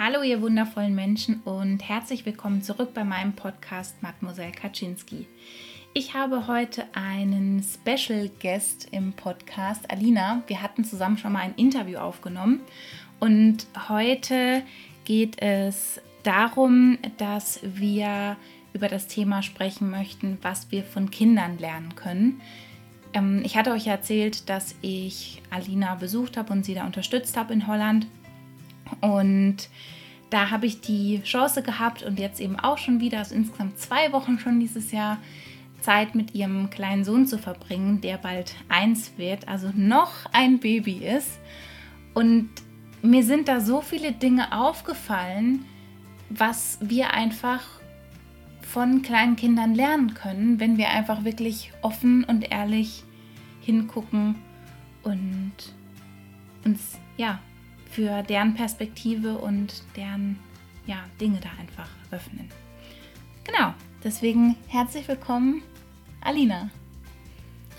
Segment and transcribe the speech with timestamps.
[0.00, 5.26] Hallo ihr wundervollen Menschen und herzlich willkommen zurück bei meinem Podcast Mademoiselle Kaczynski.
[5.92, 10.44] Ich habe heute einen Special Guest im Podcast, Alina.
[10.46, 12.60] Wir hatten zusammen schon mal ein Interview aufgenommen
[13.18, 14.62] und heute
[15.04, 18.36] geht es darum, dass wir
[18.74, 22.40] über das Thema sprechen möchten, was wir von Kindern lernen können.
[23.14, 27.52] Ähm, ich hatte euch erzählt, dass ich Alina besucht habe und sie da unterstützt habe
[27.52, 28.06] in Holland.
[29.00, 29.68] Und
[30.30, 34.12] da habe ich die Chance gehabt und jetzt eben auch schon wieder, also insgesamt zwei
[34.12, 35.18] Wochen schon dieses Jahr,
[35.80, 41.06] Zeit mit ihrem kleinen Sohn zu verbringen, der bald eins wird, also noch ein Baby
[41.06, 41.38] ist.
[42.14, 42.50] Und
[43.00, 45.64] mir sind da so viele Dinge aufgefallen,
[46.30, 47.62] was wir einfach
[48.60, 53.04] von kleinen Kindern lernen können, wenn wir einfach wirklich offen und ehrlich
[53.60, 54.34] hingucken
[55.04, 55.52] und
[56.64, 57.38] uns ja
[57.98, 60.38] für deren Perspektive und deren
[60.86, 62.48] ja, Dinge da einfach öffnen.
[63.42, 63.74] Genau,
[64.04, 65.64] deswegen herzlich willkommen,
[66.20, 66.70] Alina.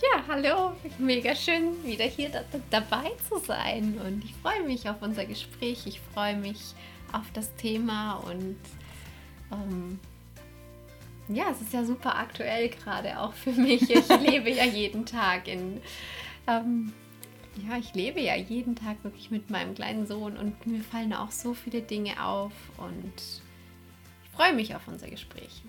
[0.01, 3.97] Ja, hallo, mega schön, wieder hier da, dabei zu sein.
[4.05, 5.87] Und ich freue mich auf unser Gespräch.
[5.87, 6.73] Ich freue mich
[7.13, 8.57] auf das Thema und
[9.53, 10.01] ähm,
[11.29, 13.89] ja, es ist ja super aktuell gerade auch für mich.
[13.89, 15.79] Ich lebe ja jeden Tag in
[16.45, 16.91] ähm,
[17.55, 21.31] ja, ich lebe ja jeden Tag wirklich mit meinem kleinen Sohn und mir fallen auch
[21.31, 23.13] so viele Dinge auf und
[24.23, 25.63] ich freue mich auf unser Gespräch.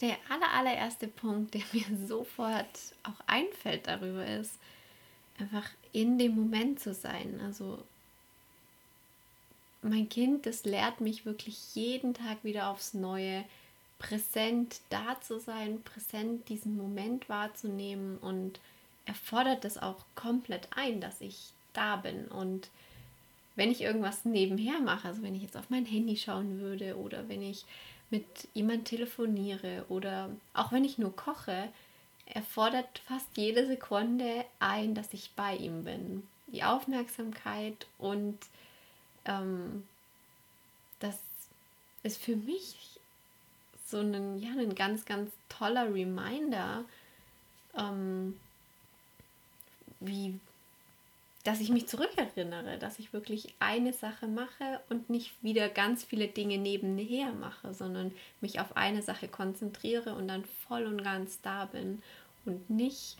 [0.00, 2.66] Der aller, allererste Punkt, der mir sofort
[3.02, 4.58] auch einfällt darüber ist,
[5.38, 7.40] einfach in dem Moment zu sein.
[7.44, 7.82] Also
[9.82, 13.44] mein Kind, das lehrt mich wirklich jeden Tag wieder aufs Neue,
[13.98, 18.60] präsent da zu sein, präsent diesen Moment wahrzunehmen und
[19.06, 22.26] erfordert das auch komplett ein, dass ich da bin.
[22.26, 22.68] Und
[23.56, 27.28] wenn ich irgendwas nebenher mache, also wenn ich jetzt auf mein Handy schauen würde oder
[27.28, 27.64] wenn ich
[28.10, 31.68] mit jemand telefoniere oder auch wenn ich nur koche,
[32.26, 36.22] erfordert fast jede Sekunde ein, dass ich bei ihm bin.
[36.46, 38.38] Die Aufmerksamkeit und
[39.24, 39.86] ähm,
[41.00, 41.18] das
[42.02, 42.97] ist für mich
[43.88, 46.84] so ein, ja, ein ganz, ganz toller Reminder,
[47.76, 48.38] ähm,
[50.00, 50.38] wie,
[51.44, 56.28] dass ich mich zurückerinnere, dass ich wirklich eine Sache mache und nicht wieder ganz viele
[56.28, 61.64] Dinge nebenher mache, sondern mich auf eine Sache konzentriere und dann voll und ganz da
[61.64, 62.02] bin
[62.44, 63.16] und nicht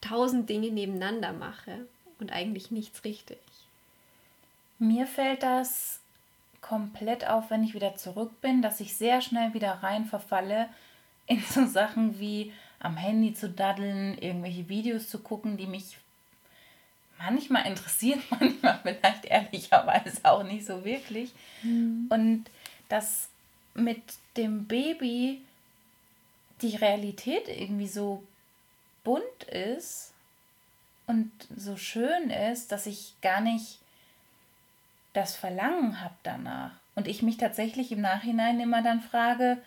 [0.00, 1.86] tausend Dinge nebeneinander mache
[2.20, 3.38] und eigentlich nichts richtig.
[4.78, 6.01] Mir fällt das
[6.72, 10.70] komplett auf, wenn ich wieder zurück bin, dass ich sehr schnell wieder rein verfalle
[11.26, 12.50] in so Sachen wie
[12.80, 15.98] am Handy zu daddeln, irgendwelche Videos zu gucken, die mich
[17.18, 21.32] manchmal interessieren, manchmal vielleicht ehrlicherweise auch nicht so wirklich.
[21.62, 22.06] Mhm.
[22.08, 22.44] Und
[22.88, 23.28] dass
[23.74, 24.02] mit
[24.38, 25.42] dem Baby
[26.62, 28.22] die Realität irgendwie so
[29.04, 30.14] bunt ist
[31.06, 33.81] und so schön ist, dass ich gar nicht
[35.12, 36.72] das Verlangen habe danach.
[36.94, 39.58] Und ich mich tatsächlich im Nachhinein immer dann frage,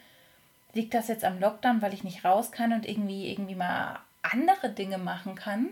[0.73, 4.69] liegt das jetzt am Lockdown, weil ich nicht raus kann und irgendwie, irgendwie mal andere
[4.69, 5.69] Dinge machen kann?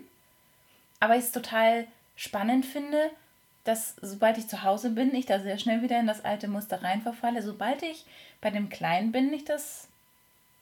[1.00, 3.12] Aber ich es total spannend finde,
[3.64, 6.82] dass sobald ich zu Hause bin, ich da sehr schnell wieder in das alte Muster
[6.84, 7.42] reinverfalle.
[7.42, 8.06] Sobald ich
[8.42, 9.88] bei dem Kleinen bin, ich das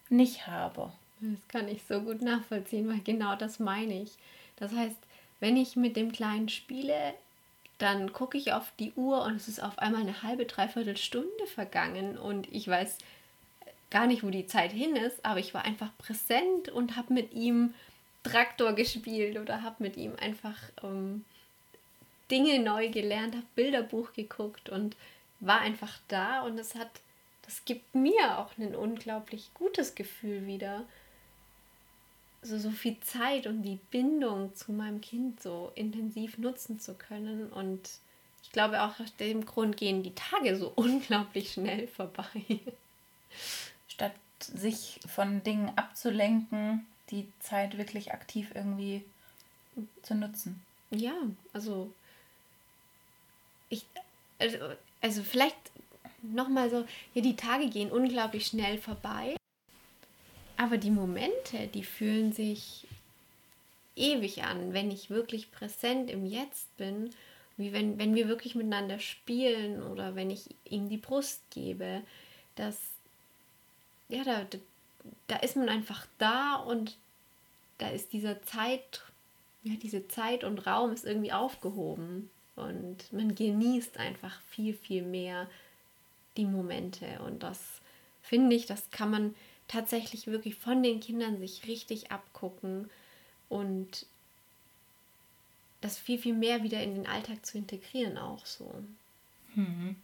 [0.09, 0.91] nicht habe.
[1.19, 4.11] Das kann ich so gut nachvollziehen, weil genau das meine ich.
[4.57, 4.97] Das heißt,
[5.39, 7.13] wenn ich mit dem Kleinen spiele,
[7.81, 11.47] dann gucke ich auf die Uhr und es ist auf einmal eine halbe, dreiviertel Stunde
[11.47, 12.97] vergangen und ich weiß
[13.89, 17.33] gar nicht, wo die Zeit hin ist, aber ich war einfach präsent und habe mit
[17.33, 17.73] ihm
[18.23, 21.25] Traktor gespielt oder habe mit ihm einfach ähm,
[22.29, 24.95] Dinge neu gelernt, habe Bilderbuch geguckt und
[25.39, 26.89] war einfach da und es hat,
[27.45, 30.85] das gibt mir auch ein unglaublich gutes Gefühl wieder
[32.41, 37.51] so, so viel Zeit und die Bindung zu meinem Kind so intensiv nutzen zu können.
[37.51, 37.89] Und
[38.43, 42.59] ich glaube auch aus dem Grund gehen die Tage so unglaublich schnell vorbei.
[43.87, 49.03] Statt sich von Dingen abzulenken, die Zeit wirklich aktiv irgendwie
[50.01, 50.61] zu nutzen.
[50.89, 51.13] Ja,
[51.53, 51.93] also
[53.69, 53.85] ich,
[54.39, 54.57] also,
[54.99, 55.55] also vielleicht
[56.21, 59.35] nochmal so, ja, die Tage gehen unglaublich schnell vorbei.
[60.61, 62.87] Aber die Momente, die fühlen sich
[63.95, 67.09] ewig an, wenn ich wirklich präsent im Jetzt bin,
[67.57, 72.03] wie wenn, wenn wir wirklich miteinander spielen oder wenn ich ihm die Brust gebe,
[72.53, 72.77] dass
[74.07, 74.45] ja, da,
[75.25, 76.95] da ist man einfach da und
[77.79, 79.01] da ist dieser Zeit,
[79.63, 82.29] ja, diese Zeit und Raum ist irgendwie aufgehoben.
[82.55, 85.49] und man genießt einfach viel, viel mehr
[86.37, 87.19] die Momente.
[87.25, 87.59] Und das
[88.21, 89.35] finde ich, das kann man
[89.71, 92.89] tatsächlich wirklich von den Kindern sich richtig abgucken
[93.49, 94.05] und
[95.79, 98.71] das viel, viel mehr wieder in den Alltag zu integrieren auch so.
[99.55, 99.95] Hm.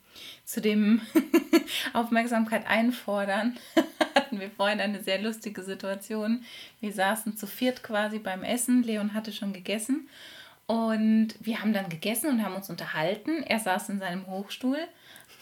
[0.45, 1.01] Zu dem
[1.93, 3.57] Aufmerksamkeit einfordern
[4.15, 6.43] hatten wir vorhin eine sehr lustige Situation.
[6.79, 8.83] Wir saßen zu viert quasi beim Essen.
[8.83, 10.09] Leon hatte schon gegessen
[10.65, 13.43] und wir haben dann gegessen und haben uns unterhalten.
[13.43, 14.79] Er saß in seinem Hochstuhl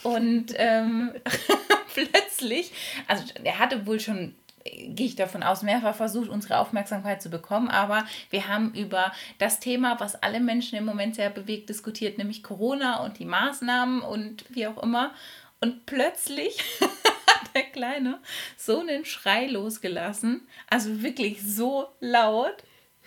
[0.03, 1.11] und ähm,
[1.93, 2.71] plötzlich,
[3.07, 7.67] also er hatte wohl schon gehe ich davon aus, mehrfach versucht, unsere Aufmerksamkeit zu bekommen.
[7.69, 12.41] Aber wir haben über das Thema, was alle Menschen im Moment sehr bewegt, diskutiert, nämlich
[12.41, 15.13] Corona und die Maßnahmen und wie auch immer.
[15.61, 18.19] Und plötzlich hat der Kleine
[18.57, 22.55] so einen Schrei losgelassen, also wirklich so laut.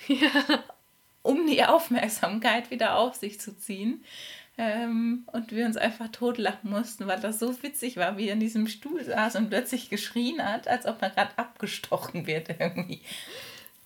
[0.07, 0.63] Ja
[1.29, 4.03] um die Aufmerksamkeit wieder auf sich zu ziehen.
[4.61, 8.41] Ähm, und wir uns einfach totlachen mussten, weil das so witzig war, wie er in
[8.41, 13.01] diesem Stuhl saß und plötzlich geschrien hat, als ob er gerade abgestochen wird irgendwie.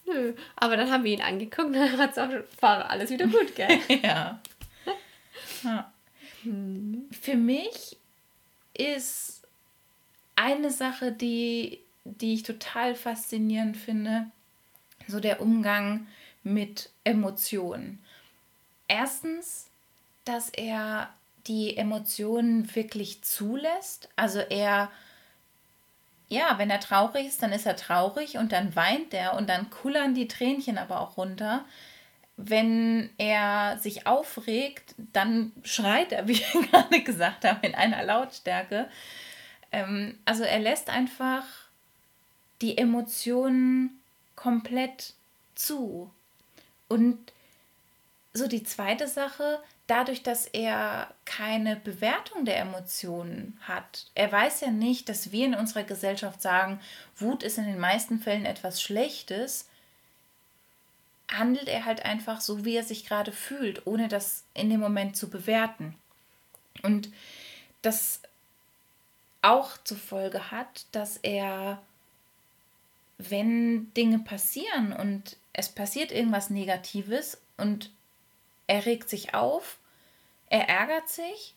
[0.07, 2.31] Nö, aber dann haben wir ihn angeguckt und dann hat es auch
[2.61, 3.79] war alles wieder gut, gell?
[4.03, 4.41] ja.
[5.63, 5.93] ja.
[6.43, 7.05] Hm.
[7.21, 7.99] Für mich
[8.73, 9.43] ist
[10.37, 14.31] eine Sache, die, die ich total faszinierend finde,
[15.07, 16.07] so der Umgang
[16.43, 17.99] mit Emotionen.
[18.89, 19.69] Erstens,
[20.25, 21.09] dass er
[21.47, 24.09] die Emotionen wirklich zulässt.
[24.17, 24.91] Also er,
[26.29, 29.71] ja, wenn er traurig ist, dann ist er traurig und dann weint er und dann
[29.71, 31.65] kullern die Tränchen aber auch runter.
[32.37, 38.89] Wenn er sich aufregt, dann schreit er, wie wir gerade gesagt haben, in einer Lautstärke.
[39.73, 41.45] Ähm, also er lässt einfach
[42.61, 44.01] die Emotionen
[44.37, 45.15] komplett
[45.55, 46.11] zu.
[46.89, 47.19] Und
[48.33, 54.07] so die zweite Sache, dadurch, dass er keine Bewertung der Emotionen hat.
[54.15, 56.81] Er weiß ja nicht, dass wir in unserer Gesellschaft sagen,
[57.17, 59.69] Wut ist in den meisten Fällen etwas Schlechtes,
[61.31, 65.17] handelt er halt einfach so, wie er sich gerade fühlt, ohne das in dem Moment
[65.17, 65.97] zu bewerten.
[66.83, 67.11] Und
[67.83, 68.21] das
[69.41, 71.83] auch zur Folge hat, dass er,
[73.19, 77.91] wenn Dinge passieren und es passiert irgendwas Negatives und
[78.67, 79.79] er regt sich auf,
[80.49, 81.55] er ärgert sich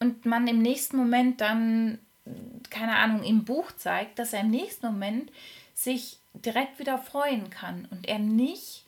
[0.00, 1.98] und man im nächsten Moment dann,
[2.70, 5.30] keine Ahnung, im Buch zeigt, dass er im nächsten Moment
[5.74, 8.84] sich direkt wieder freuen kann und er nicht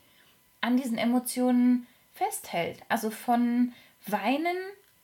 [0.60, 2.80] an diesen Emotionen festhält.
[2.88, 3.72] Also von
[4.06, 4.56] Weinen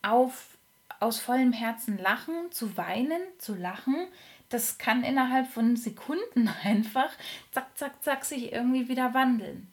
[0.02, 0.54] auf
[1.00, 4.06] aus vollem Herzen lachen, zu weinen, zu lachen,
[4.48, 7.10] das kann innerhalb von Sekunden einfach
[7.52, 9.72] zack, zack, zack sich irgendwie wieder wandeln.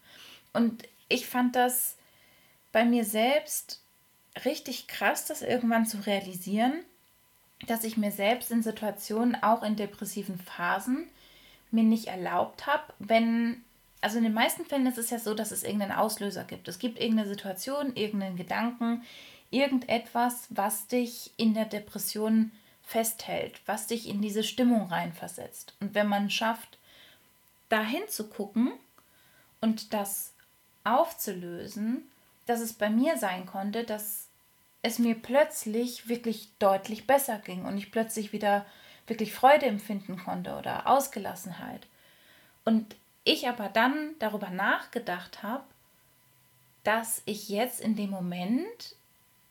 [0.53, 1.97] Und ich fand das
[2.71, 3.81] bei mir selbst
[4.45, 6.73] richtig krass, das irgendwann zu realisieren,
[7.67, 11.07] dass ich mir selbst in Situationen, auch in depressiven Phasen,
[11.69, 13.63] mir nicht erlaubt habe, wenn,
[14.01, 16.67] also in den meisten Fällen ist es ja so, dass es irgendeinen Auslöser gibt.
[16.67, 19.03] Es gibt irgendeine Situation, irgendeinen Gedanken,
[19.51, 22.51] irgendetwas, was dich in der Depression
[22.83, 25.75] festhält, was dich in diese Stimmung reinversetzt.
[25.79, 26.77] Und wenn man schafft,
[27.69, 28.71] dahin zu gucken
[29.61, 30.33] und das
[30.83, 32.03] aufzulösen,
[32.45, 34.27] dass es bei mir sein konnte, dass
[34.81, 38.65] es mir plötzlich wirklich deutlich besser ging und ich plötzlich wieder
[39.07, 41.87] wirklich Freude empfinden konnte oder Ausgelassenheit.
[42.65, 45.63] Und ich aber dann darüber nachgedacht habe,
[46.83, 48.95] dass ich jetzt in dem Moment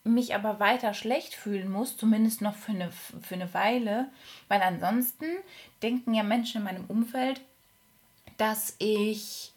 [0.02, 4.08] mich aber weiter schlecht fühlen muss, zumindest noch für eine, für eine Weile,
[4.48, 5.26] weil ansonsten
[5.82, 7.40] denken ja Menschen in meinem Umfeld,
[8.38, 9.52] dass ich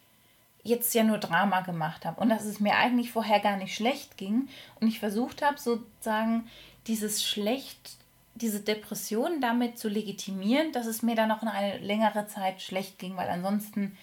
[0.64, 4.18] jetzt ja nur Drama gemacht habe und dass es mir eigentlich vorher gar nicht schlecht
[4.18, 4.48] ging
[4.80, 6.50] und ich versucht habe sozusagen
[6.88, 7.98] dieses schlecht,
[8.36, 13.18] diese Depression damit zu legitimieren, dass es mir dann noch eine längere Zeit schlecht ging,
[13.18, 13.98] weil ansonsten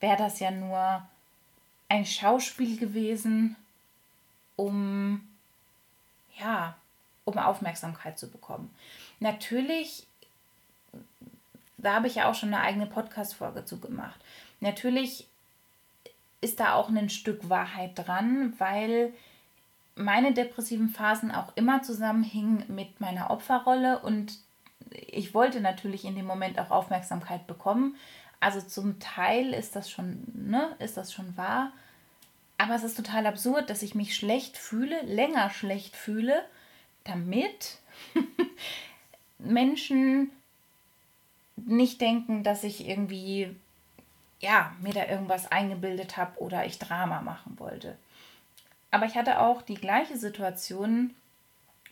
[0.00, 1.06] wäre das ja nur
[1.88, 3.56] ein Schauspiel gewesen,
[4.56, 5.20] um
[6.38, 6.76] ja,
[7.24, 8.74] um Aufmerksamkeit zu bekommen.
[9.20, 10.06] Natürlich,
[11.78, 14.20] da habe ich ja auch schon eine eigene Podcast-Folge zu gemacht.
[14.60, 15.26] Natürlich
[16.46, 19.12] ist da auch ein Stück Wahrheit dran, weil
[19.96, 24.38] meine depressiven Phasen auch immer zusammenhingen mit meiner Opferrolle und
[24.90, 27.96] ich wollte natürlich in dem Moment auch Aufmerksamkeit bekommen.
[28.38, 31.72] Also zum Teil ist das schon, ne, ist das schon wahr.
[32.58, 36.44] Aber es ist total absurd, dass ich mich schlecht fühle, länger schlecht fühle,
[37.02, 37.78] damit
[39.40, 40.30] Menschen
[41.56, 43.56] nicht denken, dass ich irgendwie,
[44.40, 47.96] ja, mir da irgendwas eingebildet habe oder ich Drama machen wollte.
[48.90, 51.14] Aber ich hatte auch die gleiche Situation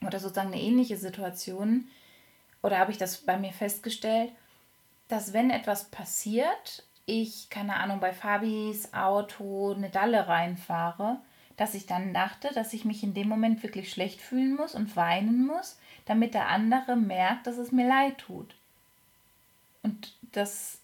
[0.02, 1.88] oder sozusagen eine ähnliche Situation,
[2.62, 4.32] oder habe ich das bei mir festgestellt,
[5.08, 11.18] dass wenn etwas passiert, ich, keine Ahnung, bei Fabis Auto eine Dalle reinfahre,
[11.56, 14.96] dass ich dann dachte, dass ich mich in dem Moment wirklich schlecht fühlen muss und
[14.96, 18.54] weinen muss, damit der andere merkt, dass es mir leid tut.
[19.82, 20.78] Und dass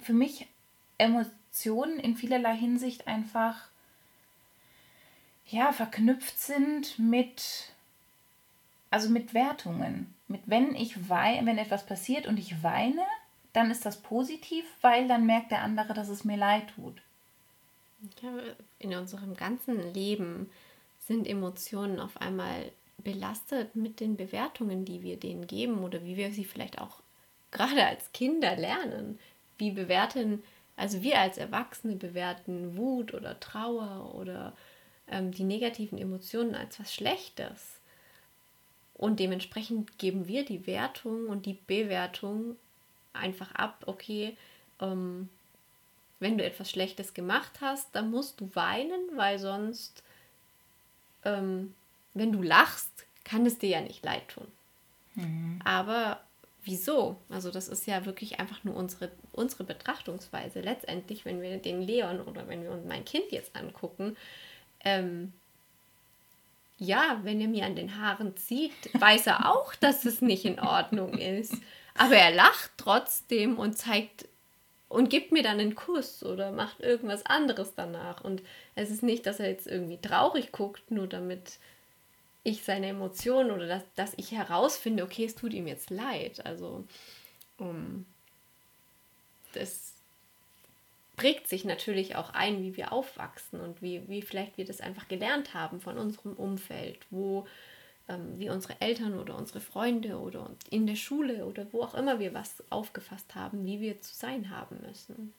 [0.00, 0.46] für mich
[1.02, 3.68] Emotionen in vielerlei Hinsicht einfach
[5.46, 7.72] ja verknüpft sind mit
[8.92, 10.14] also mit Wertungen.
[10.28, 13.02] Mit wenn ich weine, wenn etwas passiert und ich weine,
[13.54, 16.94] dann ist das positiv, weil dann merkt der andere, dass es mir leid tut.
[18.78, 20.50] In unserem ganzen Leben
[21.00, 26.30] sind Emotionen auf einmal belastet mit den Bewertungen, die wir denen geben oder wie wir
[26.30, 27.00] sie vielleicht auch
[27.50, 29.18] gerade als Kinder lernen.
[29.56, 30.42] Wie bewerten,
[30.82, 34.52] also wir als Erwachsene bewerten Wut oder Trauer oder
[35.06, 37.78] ähm, die negativen Emotionen als was Schlechtes.
[38.94, 42.56] Und dementsprechend geben wir die Wertung und die Bewertung
[43.12, 44.36] einfach ab, okay,
[44.80, 45.28] ähm,
[46.18, 50.02] wenn du etwas Schlechtes gemacht hast, dann musst du weinen, weil sonst,
[51.24, 51.74] ähm,
[52.12, 54.48] wenn du lachst, kann es dir ja nicht leid tun.
[55.14, 55.60] Mhm.
[55.62, 56.20] Aber
[56.64, 57.16] wieso?
[57.28, 60.60] Also das ist ja wirklich einfach nur unsere, unsere Betrachtungsweise.
[60.60, 64.16] Letztendlich, wenn wir den Leon oder wenn wir uns mein Kind jetzt angucken,
[64.84, 65.32] ähm,
[66.78, 70.58] ja, wenn er mir an den Haaren zieht, weiß er auch, dass es nicht in
[70.58, 71.54] Ordnung ist.
[71.94, 74.26] Aber er lacht trotzdem und zeigt
[74.88, 78.22] und gibt mir dann einen Kuss oder macht irgendwas anderes danach.
[78.22, 78.42] Und
[78.74, 81.58] es ist nicht, dass er jetzt irgendwie traurig guckt, nur damit
[82.44, 86.44] ich seine Emotionen oder dass, dass ich herausfinde, okay, es tut ihm jetzt leid.
[86.44, 86.84] Also
[87.58, 88.06] um,
[89.52, 89.92] das
[91.16, 95.08] prägt sich natürlich auch ein, wie wir aufwachsen und wie, wie vielleicht wir das einfach
[95.08, 97.46] gelernt haben von unserem Umfeld, wo
[98.08, 102.18] ähm, wie unsere Eltern oder unsere Freunde oder in der Schule oder wo auch immer
[102.18, 105.32] wir was aufgefasst haben, wie wir zu sein haben müssen.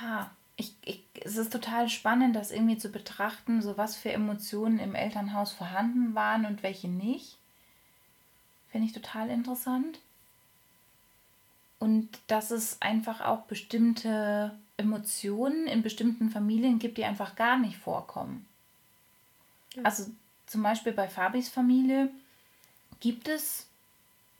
[0.00, 4.78] Ja, ich, ich, es ist total spannend, das irgendwie zu betrachten, so was für Emotionen
[4.78, 7.36] im Elternhaus vorhanden waren und welche nicht.
[8.70, 10.00] Finde ich total interessant.
[11.78, 17.76] Und dass es einfach auch bestimmte Emotionen in bestimmten Familien gibt, die einfach gar nicht
[17.76, 18.46] vorkommen.
[19.82, 20.06] Also
[20.46, 22.10] zum Beispiel bei Fabis Familie
[23.00, 23.66] gibt es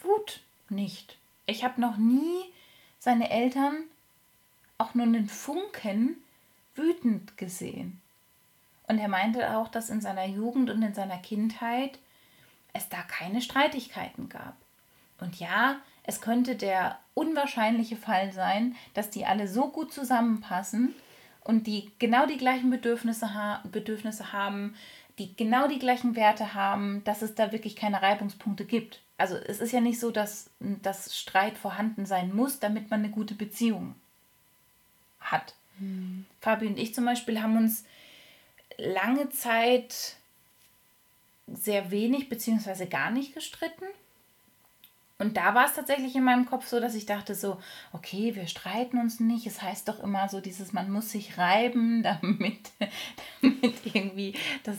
[0.02, 1.18] Wut nicht.
[1.44, 2.44] Ich habe noch nie
[2.98, 3.84] seine Eltern
[4.78, 6.16] auch nur einen Funken
[6.74, 8.00] wütend gesehen.
[8.88, 11.98] Und er meinte auch, dass in seiner Jugend und in seiner Kindheit
[12.72, 14.54] es da keine Streitigkeiten gab.
[15.18, 20.94] Und ja, es könnte der unwahrscheinliche Fall sein, dass die alle so gut zusammenpassen
[21.42, 24.74] und die genau die gleichen Bedürfnisse, ha Bedürfnisse haben,
[25.18, 29.00] die genau die gleichen Werte haben, dass es da wirklich keine Reibungspunkte gibt.
[29.16, 33.10] Also es ist ja nicht so, dass das Streit vorhanden sein muss, damit man eine
[33.10, 33.94] gute Beziehung
[35.20, 35.54] hat.
[35.78, 36.26] Mhm.
[36.40, 37.84] Fabi und ich zum Beispiel haben uns
[38.78, 40.16] lange Zeit
[41.46, 42.86] sehr wenig bzw.
[42.86, 43.86] gar nicht gestritten.
[45.18, 47.58] Und da war es tatsächlich in meinem Kopf so, dass ich dachte so,
[47.92, 49.46] okay, wir streiten uns nicht.
[49.46, 52.70] Es heißt doch immer so dieses, man muss sich reiben, damit,
[53.40, 54.76] damit irgendwie das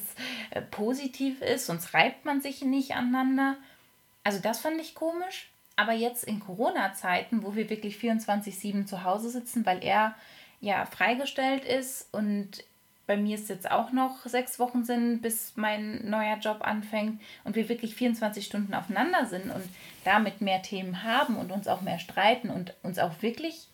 [0.51, 3.57] äh, positiv ist, sonst reibt man sich nicht aneinander.
[4.23, 5.49] Also das fand ich komisch.
[5.77, 10.15] Aber jetzt in Corona-Zeiten, wo wir wirklich 24-7 zu Hause sitzen, weil er
[10.59, 12.63] ja freigestellt ist und
[13.05, 17.55] bei mir ist jetzt auch noch sechs Wochen sind, bis mein neuer Job anfängt und
[17.55, 19.63] wir wirklich 24 Stunden aufeinander sind und
[20.03, 23.67] damit mehr Themen haben und uns auch mehr streiten und uns auch wirklich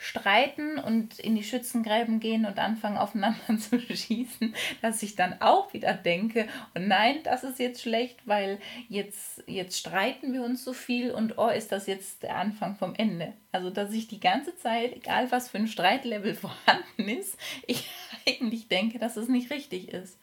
[0.00, 5.74] streiten und in die Schützengräben gehen und anfangen aufeinander zu schießen, dass ich dann auch
[5.74, 10.72] wieder denke, oh nein, das ist jetzt schlecht, weil jetzt, jetzt streiten wir uns so
[10.72, 13.34] viel und oh, ist das jetzt der Anfang vom Ende.
[13.50, 17.36] Also, dass ich die ganze Zeit, egal was für ein Streitlevel vorhanden ist,
[17.66, 17.90] ich
[18.26, 20.16] eigentlich denke, dass es nicht richtig ist.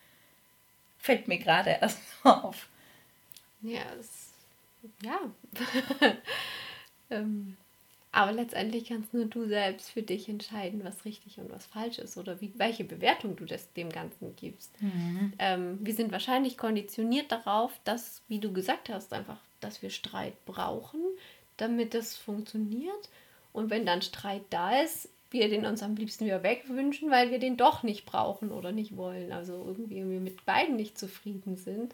[0.98, 2.70] Fällt mir gerade erst auf.
[3.62, 4.32] Ja, es,
[5.04, 5.20] ja.
[7.10, 7.58] ähm
[8.16, 12.16] aber letztendlich kannst nur du selbst für dich entscheiden, was richtig und was falsch ist
[12.16, 14.82] oder wie, welche Bewertung du das, dem Ganzen gibst.
[14.82, 15.34] Mhm.
[15.38, 20.46] Ähm, wir sind wahrscheinlich konditioniert darauf, dass, wie du gesagt hast, einfach, dass wir Streit
[20.46, 21.02] brauchen,
[21.58, 23.10] damit das funktioniert.
[23.52, 27.40] Und wenn dann Streit da ist, wir den uns am liebsten wieder wegwünschen, weil wir
[27.40, 29.34] den doch nicht brauchen oder nicht wollen.
[29.34, 31.94] Also irgendwie wir mit beiden nicht zufrieden sind.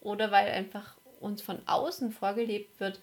[0.00, 3.00] Oder weil einfach uns von außen vorgelebt wird,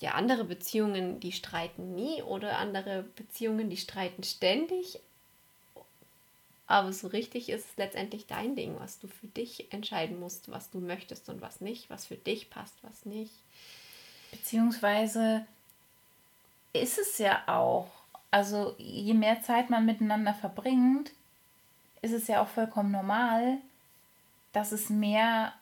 [0.00, 4.98] ja, andere Beziehungen, die streiten nie oder andere Beziehungen, die streiten ständig.
[6.66, 10.70] Aber so richtig ist es letztendlich dein Ding, was du für dich entscheiden musst, was
[10.70, 13.32] du möchtest und was nicht, was für dich passt, was nicht.
[14.30, 15.46] Beziehungsweise
[16.72, 17.88] ist es ja auch,
[18.30, 21.12] also je mehr Zeit man miteinander verbringt,
[22.02, 23.58] ist es ja auch vollkommen normal,
[24.52, 25.52] dass es mehr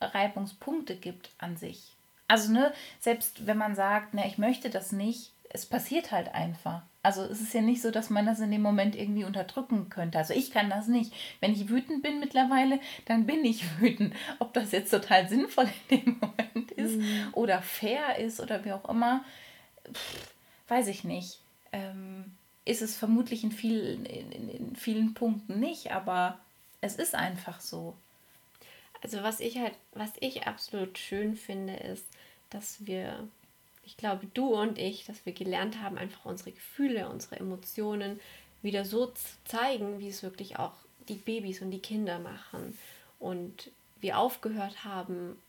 [0.00, 1.95] Reibungspunkte gibt an sich.
[2.28, 6.82] Also, ne, selbst wenn man sagt, ne, ich möchte das nicht, es passiert halt einfach.
[7.02, 10.18] Also es ist ja nicht so, dass man das in dem Moment irgendwie unterdrücken könnte.
[10.18, 11.12] Also ich kann das nicht.
[11.40, 14.12] Wenn ich wütend bin mittlerweile, dann bin ich wütend.
[14.40, 17.28] Ob das jetzt total sinnvoll in dem Moment ist mhm.
[17.32, 19.24] oder fair ist oder wie auch immer,
[19.92, 20.32] pff,
[20.66, 21.38] weiß ich nicht.
[21.72, 22.32] Ähm,
[22.64, 26.40] ist es vermutlich in, viel, in, in, in vielen Punkten nicht, aber
[26.80, 27.94] es ist einfach so.
[29.02, 32.06] Also was ich halt, was ich absolut schön finde, ist,
[32.50, 33.28] dass wir
[33.86, 38.20] ich glaube, du und ich, dass wir gelernt haben, einfach unsere Gefühle, unsere Emotionen
[38.60, 40.72] wieder so zu zeigen, wie es wirklich auch
[41.08, 42.76] die Babys und die Kinder machen.
[43.20, 45.40] Und wir aufgehört haben,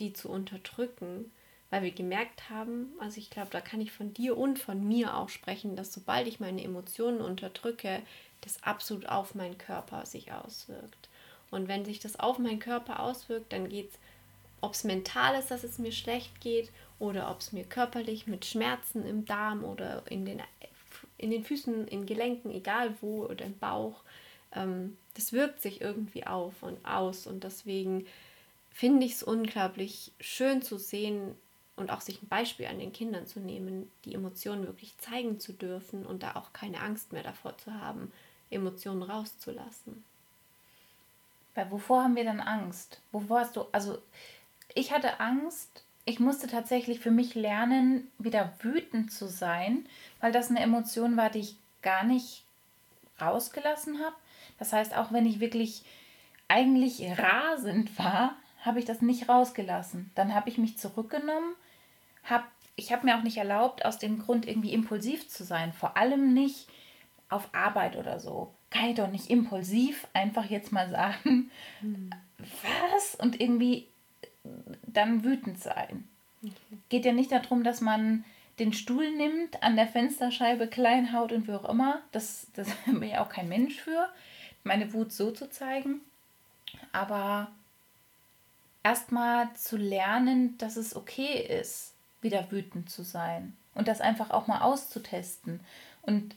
[0.00, 1.30] die zu unterdrücken,
[1.70, 5.16] weil wir gemerkt haben, also ich glaube, da kann ich von dir und von mir
[5.16, 8.02] auch sprechen, dass sobald ich meine Emotionen unterdrücke,
[8.40, 11.08] das absolut auf meinen Körper sich auswirkt.
[11.52, 13.98] Und wenn sich das auf meinen Körper auswirkt, dann geht es,
[14.62, 18.46] ob es mental ist, dass es mir schlecht geht oder ob es mir körperlich mit
[18.46, 20.40] Schmerzen im Darm oder in den,
[21.18, 24.02] in den Füßen, in Gelenken, egal wo oder im Bauch,
[24.54, 28.06] ähm, das wirkt sich irgendwie auf und aus und deswegen
[28.70, 31.34] finde ich es unglaublich schön zu sehen
[31.76, 35.52] und auch sich ein Beispiel an den Kindern zu nehmen, die Emotionen wirklich zeigen zu
[35.52, 38.10] dürfen und da auch keine Angst mehr davor zu haben,
[38.48, 40.02] Emotionen rauszulassen.
[41.54, 43.00] Weil wovor haben wir dann Angst?
[43.12, 43.98] Wovor hast du, also
[44.74, 49.86] ich hatte Angst, ich musste tatsächlich für mich lernen, wieder wütend zu sein,
[50.20, 52.44] weil das eine Emotion war, die ich gar nicht
[53.20, 54.16] rausgelassen habe.
[54.58, 55.84] Das heißt, auch wenn ich wirklich
[56.48, 60.10] eigentlich rasend war, habe ich das nicht rausgelassen.
[60.14, 61.54] Dann habe ich mich zurückgenommen,
[62.24, 62.44] hab,
[62.76, 65.72] ich habe mir auch nicht erlaubt, aus dem Grund irgendwie impulsiv zu sein.
[65.72, 66.68] Vor allem nicht
[67.28, 68.52] auf Arbeit oder so.
[68.72, 72.10] Kann ich doch nicht impulsiv einfach jetzt mal sagen, hm.
[72.38, 73.14] was?
[73.14, 73.86] Und irgendwie
[74.86, 76.08] dann wütend sein.
[76.88, 78.24] Geht ja nicht darum, dass man
[78.58, 82.00] den Stuhl nimmt, an der Fensterscheibe klein haut und wie auch immer.
[82.12, 84.08] Das, das bin ja auch kein Mensch für,
[84.64, 86.00] meine Wut so zu zeigen.
[86.92, 87.50] Aber
[88.82, 94.46] erstmal zu lernen, dass es okay ist, wieder wütend zu sein und das einfach auch
[94.46, 95.60] mal auszutesten.
[96.02, 96.34] Und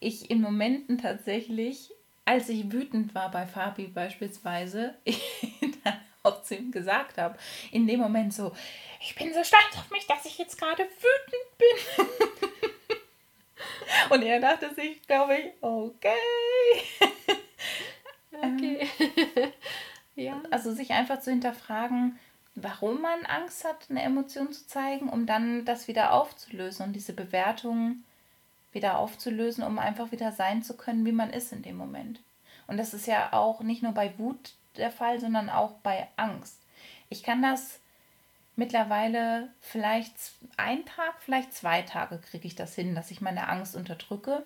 [0.00, 1.92] ich in Momenten tatsächlich,
[2.24, 4.96] als ich wütend war bei Fabi beispielsweise,
[5.84, 7.38] dann auch zu ihm gesagt habe.
[7.70, 8.52] In dem Moment so,
[9.00, 12.06] ich bin so stolz auf mich, dass ich jetzt gerade wütend bin.
[14.10, 16.16] Und er dachte sich, glaube ich, okay.
[18.42, 18.88] Okay.
[20.14, 20.40] ja.
[20.50, 22.18] Also sich einfach zu hinterfragen,
[22.54, 27.12] warum man Angst hat, eine Emotion zu zeigen, um dann das wieder aufzulösen und diese
[27.12, 28.02] Bewertung
[28.72, 32.20] wieder aufzulösen, um einfach wieder sein zu können, wie man ist in dem Moment.
[32.66, 36.58] Und das ist ja auch nicht nur bei Wut der Fall, sondern auch bei Angst.
[37.08, 37.80] Ich kann das
[38.56, 40.14] mittlerweile vielleicht
[40.56, 44.44] einen Tag, vielleicht zwei Tage kriege ich das hin, dass ich meine Angst unterdrücke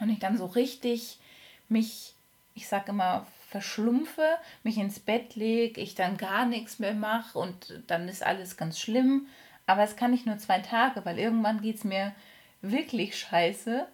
[0.00, 1.18] und ich dann so richtig
[1.68, 2.14] mich,
[2.54, 7.82] ich sage immer, verschlumpfe, mich ins Bett lege, ich dann gar nichts mehr mache und
[7.86, 9.26] dann ist alles ganz schlimm.
[9.66, 12.14] Aber es kann nicht nur zwei Tage, weil irgendwann geht es mir
[12.62, 13.86] wirklich scheiße.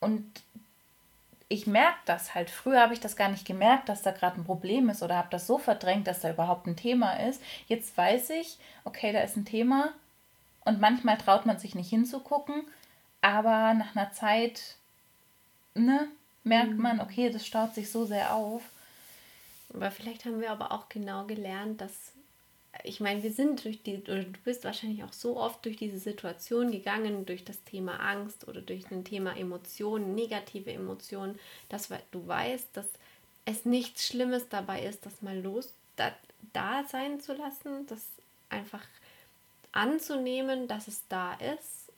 [0.00, 0.24] Und
[1.48, 2.50] ich merke das halt.
[2.50, 5.28] Früher habe ich das gar nicht gemerkt, dass da gerade ein Problem ist oder habe
[5.30, 7.40] das so verdrängt, dass da überhaupt ein Thema ist.
[7.68, 9.92] Jetzt weiß ich, okay, da ist ein Thema
[10.64, 12.62] und manchmal traut man sich nicht hinzugucken,
[13.20, 14.76] aber nach einer Zeit
[15.74, 16.08] ne,
[16.42, 16.82] merkt mhm.
[16.82, 18.62] man, okay, das staut sich so sehr auf.
[19.72, 22.12] Aber vielleicht haben wir aber auch genau gelernt, dass
[22.84, 25.98] ich meine, wir sind durch die, oder du bist wahrscheinlich auch so oft durch diese
[25.98, 32.26] Situation gegangen, durch das Thema Angst oder durch das Thema Emotionen, negative Emotionen, dass du
[32.26, 32.86] weißt, dass
[33.44, 36.12] es nichts Schlimmes dabei ist, das mal los da,
[36.52, 38.02] da sein zu lassen, das
[38.48, 38.84] einfach
[39.72, 41.90] anzunehmen, dass es da ist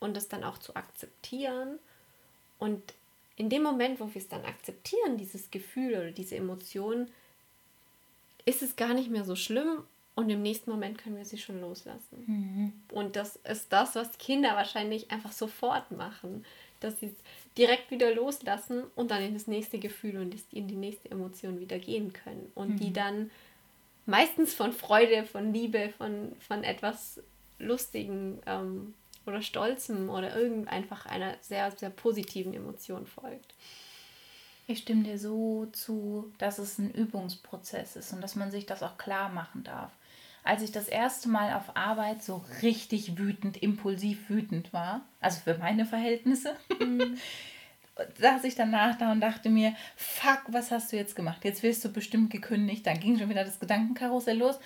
[0.00, 1.78] und es dann auch zu akzeptieren.
[2.58, 2.94] Und
[3.36, 7.08] in dem Moment, wo wir es dann akzeptieren, dieses Gefühl oder diese Emotion,
[8.44, 9.84] ist es gar nicht mehr so schlimm
[10.18, 12.24] und im nächsten Moment können wir sie schon loslassen.
[12.26, 12.72] Mhm.
[12.90, 16.44] Und das ist das, was Kinder wahrscheinlich einfach sofort machen,
[16.80, 17.12] dass sie es
[17.56, 21.78] direkt wieder loslassen und dann in das nächste Gefühl und in die nächste Emotion wieder
[21.78, 22.50] gehen können.
[22.56, 22.76] Und mhm.
[22.78, 23.30] die dann
[24.06, 27.20] meistens von Freude, von Liebe, von, von etwas
[27.60, 33.54] Lustigen ähm, oder Stolzem oder irgend einfach einer sehr, sehr positiven Emotion folgt.
[34.66, 38.82] Ich stimme dir so zu, dass es ein Übungsprozess ist und dass man sich das
[38.82, 39.92] auch klar machen darf.
[40.48, 45.58] Als ich das erste Mal auf Arbeit so richtig wütend, impulsiv wütend war, also für
[45.58, 47.18] meine Verhältnisse, mhm.
[48.18, 51.44] saß ich danach da und dachte mir, fuck, was hast du jetzt gemacht?
[51.44, 52.86] Jetzt wirst du bestimmt gekündigt.
[52.86, 54.58] Dann ging schon wieder das Gedankenkarussell los.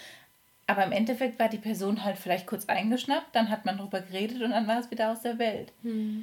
[0.68, 4.40] Aber im Endeffekt war die Person halt vielleicht kurz eingeschnappt, dann hat man drüber geredet
[4.40, 5.72] und dann war es wieder aus der Welt.
[5.82, 6.22] Mhm.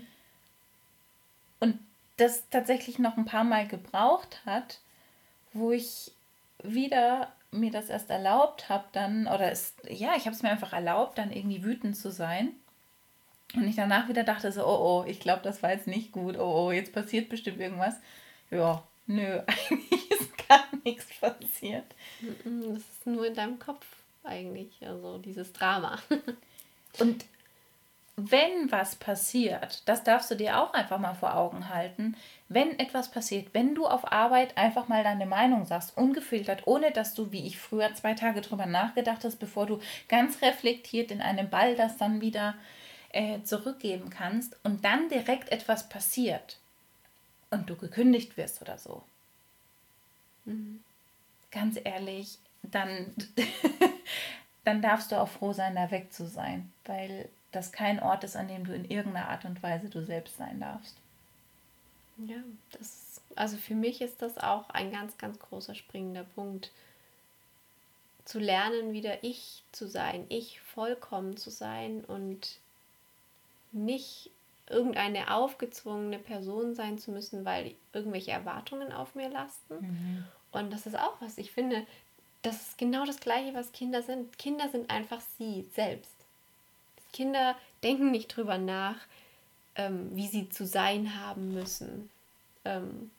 [1.59, 1.77] Und
[2.15, 4.79] das tatsächlich noch ein paar Mal gebraucht hat,
[5.51, 6.13] wo ich
[6.63, 10.73] wieder mir das erst erlaubt habe, dann, oder es, ja, ich habe es mir einfach
[10.73, 12.51] erlaubt, dann irgendwie wütend zu sein.
[13.55, 16.37] Und ich danach wieder dachte so, oh, oh, ich glaube, das war jetzt nicht gut,
[16.37, 17.95] oh, oh, jetzt passiert bestimmt irgendwas.
[18.51, 21.85] Ja, nö, eigentlich ist gar nichts passiert.
[22.43, 23.85] Das ist nur in deinem Kopf
[24.23, 25.97] eigentlich, also dieses Drama.
[26.99, 27.25] Und
[28.19, 32.15] wenn was passiert, das darfst du dir auch einfach mal vor Augen halten,
[32.47, 37.13] wenn etwas passiert, wenn du auf Arbeit einfach mal deine Meinung sagst, ungefiltert, ohne dass
[37.13, 41.49] du, wie ich früher, zwei Tage drüber nachgedacht hast, bevor du ganz reflektiert in einem
[41.49, 42.55] Ball das dann wieder
[43.11, 46.57] äh, zurückgeben kannst und dann direkt etwas passiert
[47.51, 49.03] und du gekündigt wirst oder so.
[50.45, 50.83] Mhm.
[51.51, 53.13] Ganz ehrlich, dann,
[54.63, 58.35] dann darfst du auch froh sein, da weg zu sein, weil das kein Ort ist,
[58.35, 60.95] an dem du in irgendeiner Art und Weise du selbst sein darfst.
[62.17, 62.37] Ja,
[62.71, 66.71] das, also für mich ist das auch ein ganz, ganz großer springender Punkt.
[68.25, 72.59] Zu lernen, wieder ich zu sein, ich vollkommen zu sein und
[73.71, 74.29] nicht
[74.67, 79.75] irgendeine aufgezwungene Person sein zu müssen, weil irgendwelche Erwartungen auf mir lasten.
[79.79, 80.25] Mhm.
[80.51, 81.85] Und das ist auch was, ich finde,
[82.41, 84.37] das ist genau das Gleiche, was Kinder sind.
[84.37, 86.18] Kinder sind einfach sie selbst.
[87.13, 88.97] Kinder denken nicht drüber nach,
[89.75, 92.09] ähm, wie sie zu sein haben müssen.
[92.65, 93.11] Ähm,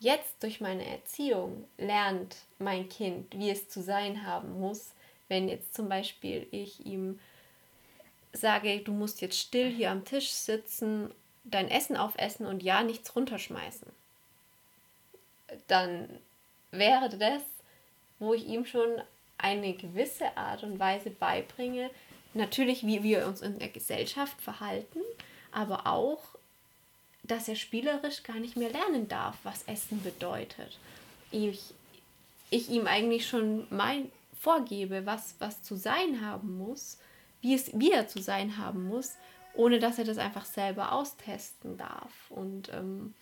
[0.00, 4.90] jetzt durch meine Erziehung lernt mein Kind, wie es zu sein haben muss,
[5.28, 7.18] wenn jetzt zum Beispiel ich ihm
[8.32, 11.10] sage, du musst jetzt still hier am Tisch sitzen,
[11.44, 13.88] dein Essen aufessen und ja, nichts runterschmeißen.
[15.68, 16.08] Dann
[16.70, 17.42] wäre das,
[18.18, 19.00] wo ich ihm schon
[19.38, 21.90] eine gewisse Art und Weise beibringe,
[22.34, 25.00] natürlich, wie wir uns in der Gesellschaft verhalten,
[25.52, 26.22] aber auch,
[27.22, 30.78] dass er spielerisch gar nicht mehr lernen darf, was Essen bedeutet.
[31.30, 31.60] Ich,
[32.50, 36.98] ich ihm eigentlich schon mein vorgebe, was, was zu sein haben muss,
[37.40, 39.14] wie, es, wie er zu sein haben muss,
[39.54, 42.12] ohne dass er das einfach selber austesten darf.
[42.28, 43.14] Und ähm,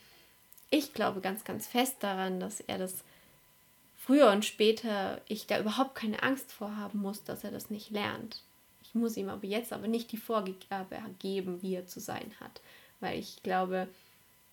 [0.70, 3.04] ich glaube ganz, ganz fest daran, dass er das
[3.96, 7.90] früher und später, ich da überhaupt keine Angst vor haben muss, dass er das nicht
[7.90, 8.42] lernt.
[8.92, 12.60] Ich muss ihm aber jetzt aber nicht die Vorgabe geben, wie er zu sein hat.
[13.00, 13.88] Weil ich glaube,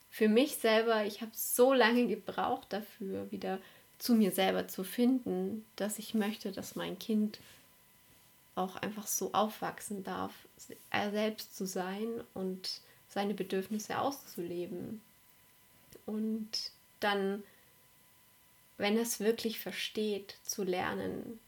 [0.09, 3.59] für mich selber, ich habe so lange gebraucht dafür, wieder
[3.97, 7.39] zu mir selber zu finden, dass ich möchte, dass mein Kind
[8.55, 10.33] auch einfach so aufwachsen darf,
[10.89, 15.01] er selbst zu sein und seine Bedürfnisse auszuleben.
[16.05, 16.49] Und
[16.99, 17.43] dann,
[18.77, 21.39] wenn er es wirklich versteht, zu lernen,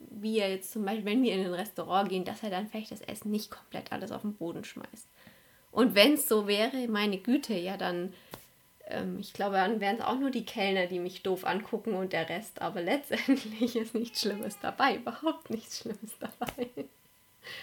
[0.00, 2.90] wie er jetzt zum Beispiel, wenn wir in ein Restaurant gehen, dass er dann vielleicht
[2.90, 5.08] das Essen nicht komplett alles auf den Boden schmeißt.
[5.72, 8.12] Und wenn es so wäre, meine Güte, ja dann,
[8.88, 12.12] ähm, ich glaube, dann wären es auch nur die Kellner, die mich doof angucken und
[12.12, 12.60] der Rest.
[12.60, 16.68] Aber letztendlich ist nichts Schlimmes dabei, überhaupt nichts Schlimmes dabei.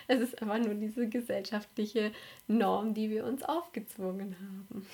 [0.07, 2.11] Es ist einfach nur diese gesellschaftliche
[2.47, 4.87] Norm, die wir uns aufgezwungen haben.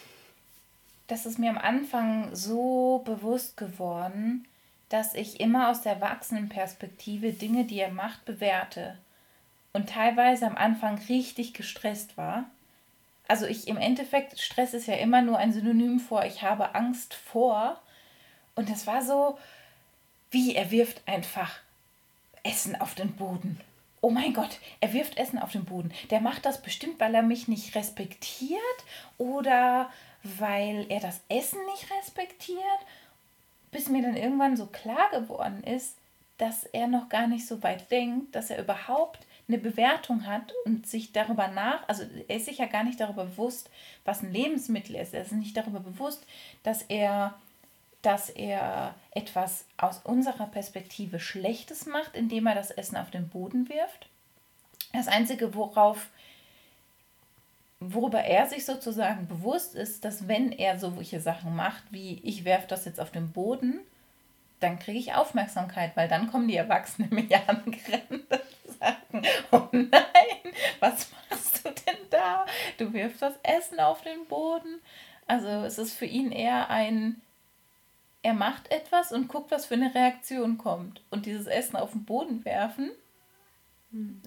[1.08, 4.46] Das ist mir am Anfang so bewusst geworden,
[4.94, 8.96] dass ich immer aus der Erwachsenenperspektive Dinge, die er macht, bewerte.
[9.72, 12.44] Und teilweise am Anfang richtig gestresst war.
[13.28, 17.16] Also ich im Endeffekt, Stress ist ja immer nur ein Synonym vor, ich habe Angst
[17.16, 17.82] vor.
[18.54, 19.40] Und das war so,
[20.30, 21.60] wie er wirft einfach
[22.44, 23.60] Essen auf den Boden.
[24.00, 25.92] Oh mein Gott, er wirft Essen auf den Boden.
[26.12, 28.60] Der macht das bestimmt, weil er mich nicht respektiert
[29.18, 29.90] oder
[30.22, 32.60] weil er das Essen nicht respektiert
[33.74, 35.98] bis mir dann irgendwann so klar geworden ist,
[36.38, 40.88] dass er noch gar nicht so weit denkt, dass er überhaupt eine Bewertung hat und
[40.88, 43.70] sich darüber nach, also er ist sich ja gar nicht darüber bewusst,
[44.06, 45.14] was ein Lebensmittel ist.
[45.14, 46.26] Er ist nicht darüber bewusst,
[46.64, 47.34] dass er,
[48.02, 53.70] dass er etwas aus unserer Perspektive Schlechtes macht, indem er das Essen auf den Boden
[53.70, 54.08] wirft.
[54.94, 56.10] Das Einzige, worauf
[57.90, 62.68] worüber er sich sozusagen bewusst ist, dass wenn er solche Sachen macht, wie ich werfe
[62.68, 63.80] das jetzt auf den Boden,
[64.60, 70.54] dann kriege ich Aufmerksamkeit, weil dann kommen die Erwachsenen mir angerannt und sagen, oh nein,
[70.80, 72.46] was machst du denn da?
[72.78, 74.80] Du wirfst das Essen auf den Boden.
[75.28, 77.22] Also es ist für ihn eher ein,
[78.22, 81.02] er macht etwas und guckt, was für eine Reaktion kommt.
[81.10, 82.92] Und dieses Essen auf den Boden werfen.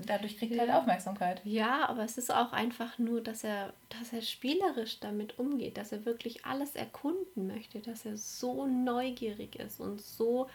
[0.06, 1.40] Dadurch kriegt er halt Aufmerksamkeit.
[1.44, 5.92] Ja, aber es ist auch einfach nur, dass er, dass er spielerisch damit umgeht, dass
[5.92, 10.48] er wirklich alles erkunden möchte, dass er so neugierig ist und so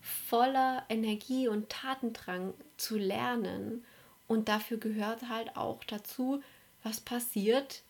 [0.00, 3.84] voller Energie und Tatendrang zu lernen.
[4.28, 6.42] Und dafür gehört halt auch dazu,
[6.82, 7.82] was passiert,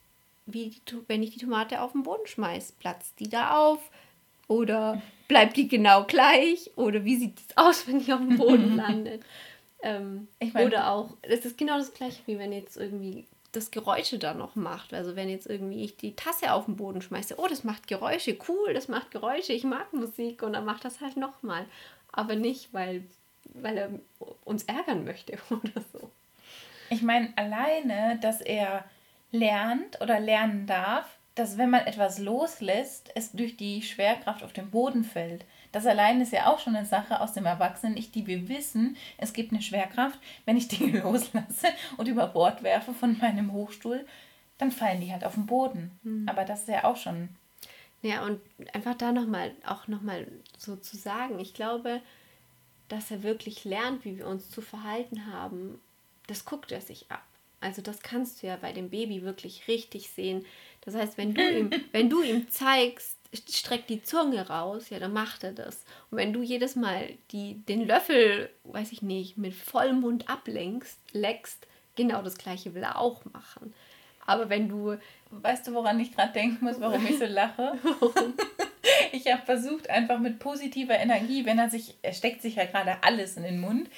[0.46, 2.74] wie die, wenn ich die Tomate auf den Boden schmeiße.
[2.78, 3.90] Platzt die da auf?
[4.46, 6.70] Oder bleibt die genau gleich?
[6.76, 9.22] Oder wie sieht es aus, wenn die auf dem Boden landet?
[9.84, 13.70] Ähm, ich mein, oder auch, es ist genau das gleiche, wie wenn jetzt irgendwie das
[13.70, 14.94] Geräusche da noch macht.
[14.94, 18.36] Also wenn jetzt irgendwie ich die Tasse auf den Boden schmeiße, oh, das macht Geräusche,
[18.48, 21.66] cool, das macht Geräusche, ich mag Musik und dann macht das halt nochmal.
[22.10, 23.04] Aber nicht, weil,
[23.52, 23.90] weil er
[24.44, 26.10] uns ärgern möchte oder so.
[26.88, 28.84] Ich meine, alleine, dass er
[29.32, 34.70] lernt oder lernen darf, dass wenn man etwas loslässt, es durch die Schwerkraft auf den
[34.70, 35.44] Boden fällt.
[35.74, 38.96] Das allein ist ja auch schon eine Sache aus dem Erwachsenen, ich, die wir wissen,
[39.18, 40.20] es gibt eine Schwerkraft.
[40.44, 44.06] Wenn ich Dinge loslasse und über Bord werfe von meinem Hochstuhl,
[44.56, 45.90] dann fallen die halt auf den Boden.
[46.04, 46.28] Mhm.
[46.28, 47.28] Aber das ist ja auch schon.
[48.02, 48.40] Ja, und
[48.72, 52.00] einfach da nochmal, auch nochmal so zu sagen, ich glaube,
[52.86, 55.80] dass er wirklich lernt, wie wir uns zu verhalten haben,
[56.28, 57.24] das guckt er sich ab.
[57.60, 60.46] Also das kannst du ja bei dem Baby wirklich richtig sehen.
[60.82, 65.12] Das heißt, wenn du ihm, wenn du ihm zeigst, streck die Zunge raus, ja, dann
[65.12, 65.84] macht er das.
[66.10, 70.98] Und wenn du jedes Mal die, den Löffel, weiß ich nicht, mit vollem Mund ablenkst,
[71.12, 71.66] leckst,
[71.96, 73.74] genau das gleiche will er auch machen.
[74.26, 74.96] Aber wenn du.
[75.30, 77.72] Weißt du, woran ich gerade denken muss, warum ich so lache?
[79.12, 83.02] ich habe versucht, einfach mit positiver Energie, wenn er sich, er steckt sich ja gerade
[83.02, 83.88] alles in den Mund,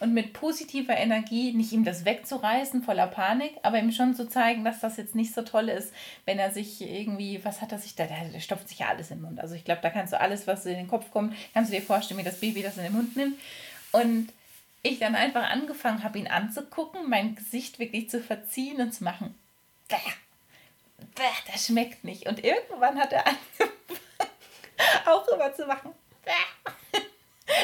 [0.00, 4.64] und mit positiver Energie nicht ihm das wegzureißen, voller Panik, aber ihm schon zu zeigen,
[4.64, 5.92] dass das jetzt nicht so toll ist,
[6.24, 9.18] wenn er sich irgendwie, was hat er sich da, der stopft sich ja alles in
[9.18, 9.40] den Mund.
[9.40, 11.82] Also ich glaube, da kannst du alles, was in den Kopf kommt, kannst du dir
[11.82, 13.38] vorstellen, wie das Baby das in den Mund nimmt.
[13.92, 14.32] Und
[14.82, 19.34] ich dann einfach angefangen habe, ihn anzugucken, mein Gesicht wirklich zu verziehen und zu machen.
[19.88, 19.96] Bäh,
[21.14, 22.26] bäh, das schmeckt nicht.
[22.26, 23.72] Und irgendwann hat er angefangen,
[25.06, 25.92] auch immer zu machen.
[26.24, 27.00] Bäh.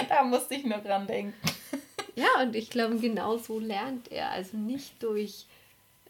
[0.08, 1.34] Da musste ich nur dran denken.
[2.14, 4.30] Ja, und ich glaube, genau so lernt er.
[4.30, 5.46] Also nicht durch,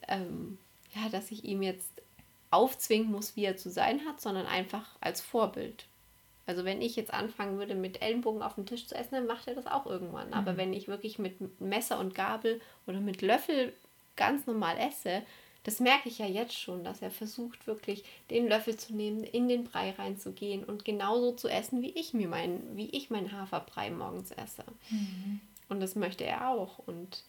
[0.09, 0.59] ähm,
[0.95, 1.91] ja, dass ich ihm jetzt
[2.51, 5.87] aufzwingen muss, wie er zu sein hat, sondern einfach als Vorbild.
[6.47, 9.47] Also wenn ich jetzt anfangen würde, mit Ellenbogen auf dem Tisch zu essen, dann macht
[9.47, 10.29] er das auch irgendwann.
[10.29, 10.35] Mhm.
[10.35, 13.73] Aber wenn ich wirklich mit Messer und Gabel oder mit Löffel
[14.17, 15.23] ganz normal esse,
[15.65, 19.49] das merke ich ja jetzt schon, dass er versucht, wirklich den Löffel zu nehmen, in
[19.49, 23.91] den Brei reinzugehen und genauso zu essen, wie ich mir mein, wie ich meinen Haferbrei
[23.91, 24.65] morgens esse.
[24.91, 25.41] Mhm.
[25.73, 26.79] Und das möchte er auch.
[26.79, 27.25] Und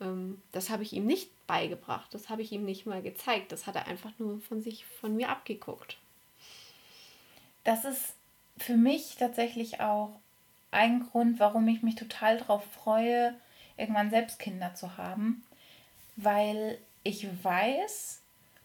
[0.00, 2.12] ähm, das habe ich ihm nicht beigebracht.
[2.12, 3.52] Das habe ich ihm nicht mal gezeigt.
[3.52, 5.96] Das hat er einfach nur von sich, von mir abgeguckt.
[7.64, 8.14] Das ist
[8.58, 10.10] für mich tatsächlich auch
[10.70, 13.34] ein Grund, warum ich mich total darauf freue,
[13.78, 15.42] irgendwann selbst Kinder zu haben.
[16.16, 18.20] Weil ich weiß,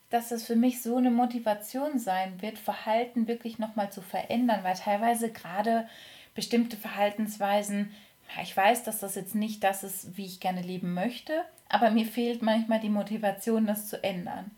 [0.10, 4.76] dass es für mich so eine Motivation sein wird, Verhalten wirklich nochmal zu verändern, weil
[4.76, 5.88] teilweise gerade
[6.36, 7.94] bestimmte Verhaltensweisen
[8.42, 12.06] ich weiß, dass das jetzt nicht das ist, wie ich gerne leben möchte, aber mir
[12.06, 14.52] fehlt manchmal die Motivation, das zu ändern.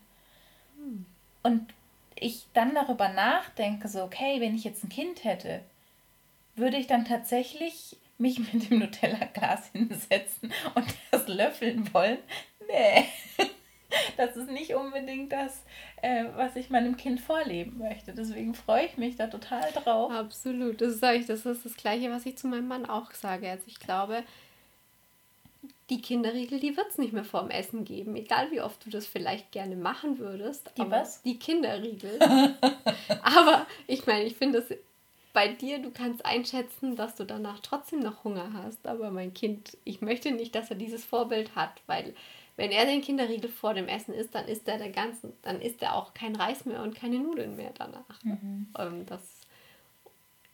[0.76, 1.06] Hm.
[1.42, 1.74] Und
[2.14, 5.60] ich dann darüber nachdenke, so, okay, wenn ich jetzt ein Kind hätte,
[6.56, 12.18] würde ich dann tatsächlich mich mit dem Nutella-Glas hinsetzen und das löffeln wollen?
[12.68, 13.06] Nee
[14.16, 15.62] das ist nicht unbedingt das,
[16.02, 18.12] äh, was ich meinem Kind vorleben möchte.
[18.12, 20.10] Deswegen freue ich mich da total drauf.
[20.12, 23.48] Absolut, das sage ich, das ist das Gleiche, was ich zu meinem Mann auch sage.
[23.48, 24.24] Also ich glaube,
[25.90, 29.06] die Kinderriegel, die wird es nicht mehr vorm Essen geben, egal wie oft du das
[29.06, 30.70] vielleicht gerne machen würdest.
[30.76, 31.22] Die was?
[31.22, 32.18] Die Kinderriegel.
[33.22, 34.76] aber ich meine, ich finde es
[35.32, 38.86] bei dir, du kannst einschätzen, dass du danach trotzdem noch Hunger hast.
[38.86, 42.14] Aber mein Kind, ich möchte nicht, dass er dieses Vorbild hat, weil
[42.58, 45.80] wenn er den Kinderriegel vor dem Essen isst, dann isst er der ganzen, dann isst
[45.80, 48.22] er auch kein Reis mehr und keine Nudeln mehr danach.
[48.24, 48.66] Mhm.
[48.76, 49.22] Ähm, das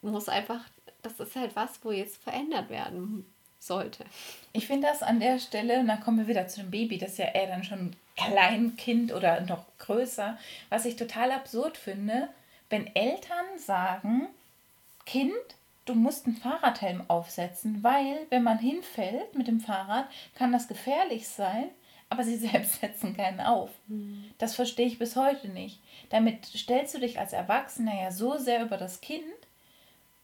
[0.02, 0.60] muss einfach,
[1.00, 3.24] das ist halt was, wo jetzt verändert werden
[3.58, 4.04] sollte.
[4.52, 7.12] Ich finde das an der Stelle, und dann kommen wir wieder zu dem Baby, das
[7.12, 10.36] ist ja eher dann schon Kleinkind oder noch größer,
[10.68, 12.28] was ich total absurd finde,
[12.68, 14.26] wenn Eltern sagen,
[15.06, 15.32] Kind,
[15.86, 21.26] du musst einen Fahrradhelm aufsetzen, weil wenn man hinfällt mit dem Fahrrad, kann das gefährlich
[21.26, 21.70] sein
[22.08, 23.70] aber sie selbst setzen keinen auf.
[23.88, 24.24] Mhm.
[24.38, 25.80] Das verstehe ich bis heute nicht.
[26.10, 29.24] Damit stellst du dich als Erwachsener ja so sehr über das Kind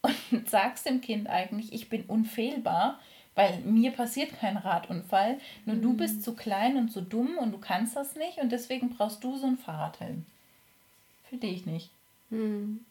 [0.03, 2.99] und sagst dem Kind eigentlich, ich bin unfehlbar,
[3.35, 5.83] weil mir passiert kein Radunfall, nur mhm.
[5.83, 9.23] du bist zu klein und zu dumm und du kannst das nicht und deswegen brauchst
[9.25, 10.27] du so einen Fahrradhelm.
[11.29, 11.91] Finde ich nicht.
[12.31, 12.85] Hm.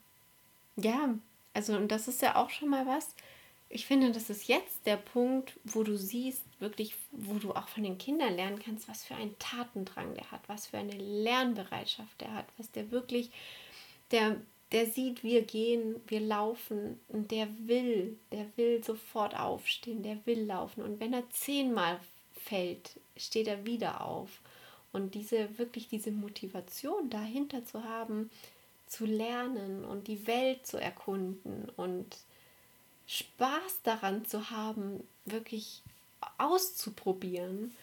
[0.78, 1.14] Ja,
[1.54, 3.16] also und das ist ja auch schon mal was.
[3.72, 7.84] Ich finde, das ist jetzt der Punkt, wo du siehst, wirklich, wo du auch von
[7.84, 12.34] den Kindern lernen kannst, was für einen Tatendrang der hat, was für eine Lernbereitschaft der
[12.34, 13.30] hat, was der wirklich,
[14.10, 14.38] der,
[14.72, 20.46] der sieht, wir gehen, wir laufen und der will, der will sofort aufstehen, der will
[20.46, 20.82] laufen.
[20.82, 22.00] Und wenn er zehnmal
[22.34, 24.42] fällt, steht er wieder auf.
[24.92, 28.32] Und diese wirklich diese Motivation dahinter zu haben,
[28.88, 32.18] zu lernen und die Welt zu erkunden und
[33.10, 35.82] Spaß daran zu haben, wirklich
[36.38, 37.76] auszuprobieren,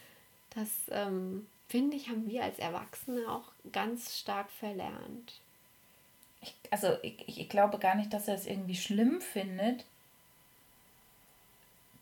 [0.51, 5.41] das ähm, finde ich, haben wir als Erwachsene auch ganz stark verlernt.
[6.41, 9.83] Ich, also ich, ich glaube gar nicht, dass er es irgendwie schlimm findet,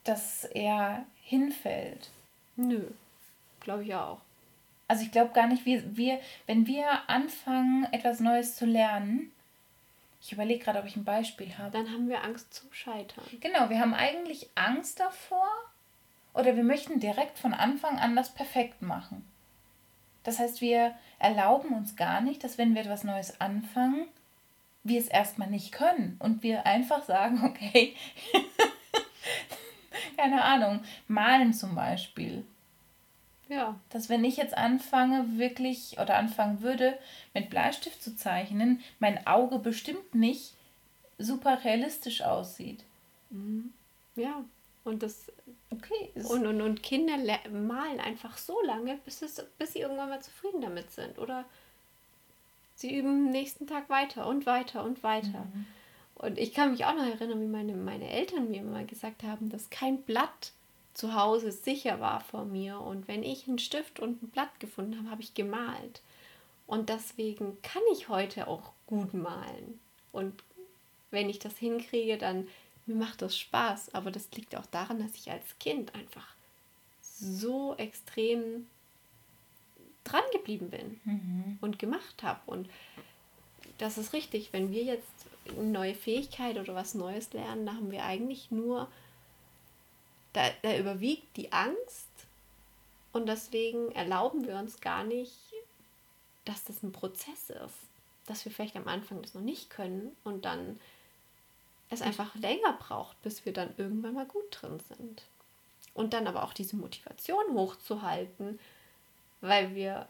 [0.04, 2.12] dass er hinfällt.
[2.56, 2.84] Nö,
[3.60, 4.20] glaube ich auch.
[4.88, 9.32] Also ich glaube gar nicht, wir, wir, wenn wir anfangen, etwas Neues zu lernen,
[10.26, 11.70] ich überlege gerade, ob ich ein Beispiel habe.
[11.70, 13.24] Dann haben wir Angst zum Scheitern.
[13.42, 15.48] Genau, wir haben eigentlich Angst davor
[16.34, 19.24] oder wir möchten direkt von Anfang an das perfekt machen.
[20.24, 24.08] Das heißt, wir erlauben uns gar nicht, dass wenn wir etwas Neues anfangen,
[24.84, 27.96] wir es erstmal nicht können und wir einfach sagen, okay,
[30.18, 32.44] keine Ahnung, malen zum Beispiel.
[33.48, 33.80] Ja.
[33.90, 36.98] Dass wenn ich jetzt anfange, wirklich oder anfangen würde,
[37.34, 40.54] mit Bleistift zu zeichnen, mein Auge bestimmt nicht
[41.18, 42.84] super realistisch aussieht.
[43.30, 43.72] Mhm.
[44.16, 44.44] Ja,
[44.84, 45.32] und das.
[45.70, 46.12] Okay.
[46.30, 47.18] Und, und, und Kinder
[47.52, 51.20] malen einfach so lange, bis, es, bis sie irgendwann mal zufrieden damit sind.
[51.20, 51.46] Oder
[52.76, 55.48] sie üben nächsten Tag weiter und weiter und weiter.
[55.54, 55.66] Mhm.
[56.16, 59.50] Und ich kann mich auch noch erinnern, wie meine, meine Eltern mir mal gesagt haben,
[59.50, 60.54] dass kein Blatt
[60.96, 62.80] zu Hause sicher war vor mir.
[62.80, 66.02] Und wenn ich einen Stift und ein Blatt gefunden habe, habe ich gemalt.
[66.66, 69.80] Und deswegen kann ich heute auch gut malen.
[70.12, 70.42] Und
[71.12, 72.48] wenn ich das hinkriege, dann
[72.88, 73.94] mir macht das Spaß.
[73.94, 76.34] Aber das liegt auch daran, dass ich als Kind einfach
[77.02, 78.66] so extrem
[80.06, 81.58] dran geblieben bin mhm.
[81.62, 82.40] und gemacht habe.
[82.46, 82.70] Und
[83.80, 84.54] das ist richtig.
[84.54, 85.08] Wenn wir jetzt
[85.50, 88.88] eine neue Fähigkeit oder was Neues lernen, da haben wir eigentlich nur
[90.36, 92.08] da, da überwiegt die Angst
[93.14, 95.34] und deswegen erlauben wir uns gar nicht,
[96.44, 97.76] dass das ein Prozess ist.
[98.28, 100.80] Dass wir vielleicht am Anfang das noch nicht können und dann
[101.90, 105.24] es einfach länger braucht, bis wir dann irgendwann mal gut drin sind.
[105.94, 108.60] Und dann aber auch diese Motivation hochzuhalten,
[109.40, 110.08] weil wir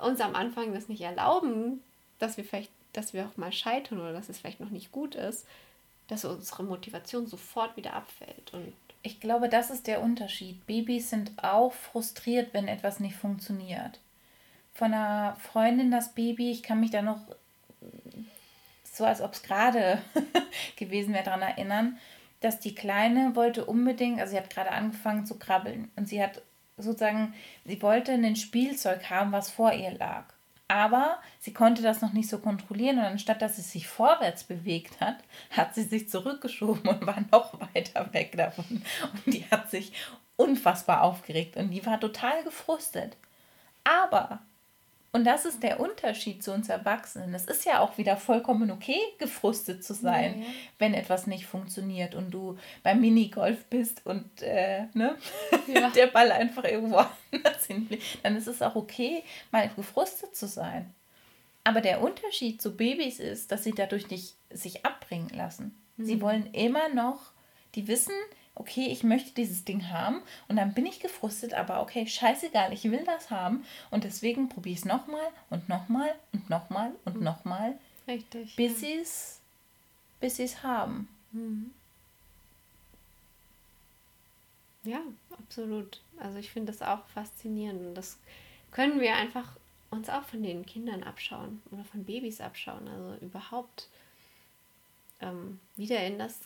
[0.00, 1.82] uns am Anfang das nicht erlauben,
[2.18, 5.14] dass wir vielleicht, dass wir auch mal scheitern oder dass es vielleicht noch nicht gut
[5.14, 5.44] ist,
[6.08, 8.54] dass unsere Motivation sofort wieder abfällt.
[8.54, 10.66] Und ich glaube, das ist der Unterschied.
[10.66, 14.00] Babys sind auch frustriert, wenn etwas nicht funktioniert.
[14.74, 17.20] Von einer Freundin das Baby, ich kann mich da noch
[18.84, 20.02] so, als ob es gerade
[20.76, 21.98] gewesen wäre, daran erinnern,
[22.40, 26.42] dass die Kleine wollte unbedingt, also sie hat gerade angefangen zu krabbeln und sie hat
[26.76, 27.34] sozusagen,
[27.64, 30.24] sie wollte ein Spielzeug haben, was vor ihr lag
[30.72, 35.02] aber sie konnte das noch nicht so kontrollieren und anstatt dass sie sich vorwärts bewegt
[35.02, 35.16] hat,
[35.50, 38.82] hat sie sich zurückgeschoben und war noch weiter weg davon.
[39.12, 39.92] Und die hat sich
[40.36, 43.18] unfassbar aufgeregt und die war total gefrustet.
[43.84, 44.40] Aber
[45.14, 47.34] und das ist der Unterschied zu uns Erwachsenen.
[47.34, 50.52] Es ist ja auch wieder vollkommen okay, gefrustet zu sein, ja, ja.
[50.78, 55.16] wenn etwas nicht funktioniert und du beim Minigolf bist und äh, ne?
[55.66, 55.90] Ja.
[55.94, 56.96] der Ball einfach irgendwo
[57.30, 58.02] anders hinfliegt.
[58.22, 60.94] Dann ist es auch okay, mal gefrustet zu sein.
[61.62, 65.78] Aber der Unterschied zu Babys ist, dass sie dadurch nicht sich abbringen lassen.
[65.98, 66.04] Mhm.
[66.06, 67.32] Sie wollen immer noch,
[67.74, 68.14] die wissen,
[68.54, 72.84] okay, ich möchte dieses Ding haben und dann bin ich gefrustet, aber okay, scheißegal, ich
[72.84, 77.24] will das haben und deswegen probiere ich es nochmal und nochmal und nochmal und mhm.
[77.24, 77.78] nochmal.
[78.06, 78.56] Richtig.
[78.56, 78.78] Bis ja.
[78.78, 79.40] sie es
[80.20, 81.08] bis sie's haben.
[81.32, 81.72] Mhm.
[84.84, 85.00] Ja,
[85.38, 86.00] absolut.
[86.18, 88.18] Also ich finde das auch faszinierend und das
[88.70, 89.56] können wir einfach
[89.90, 92.88] uns auch von den Kindern abschauen oder von Babys abschauen.
[92.88, 93.88] Also überhaupt
[95.20, 96.40] ähm, wieder in das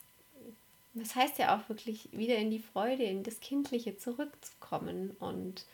[0.97, 5.67] das heißt ja auch wirklich wieder in die Freude, in das Kindliche zurückzukommen und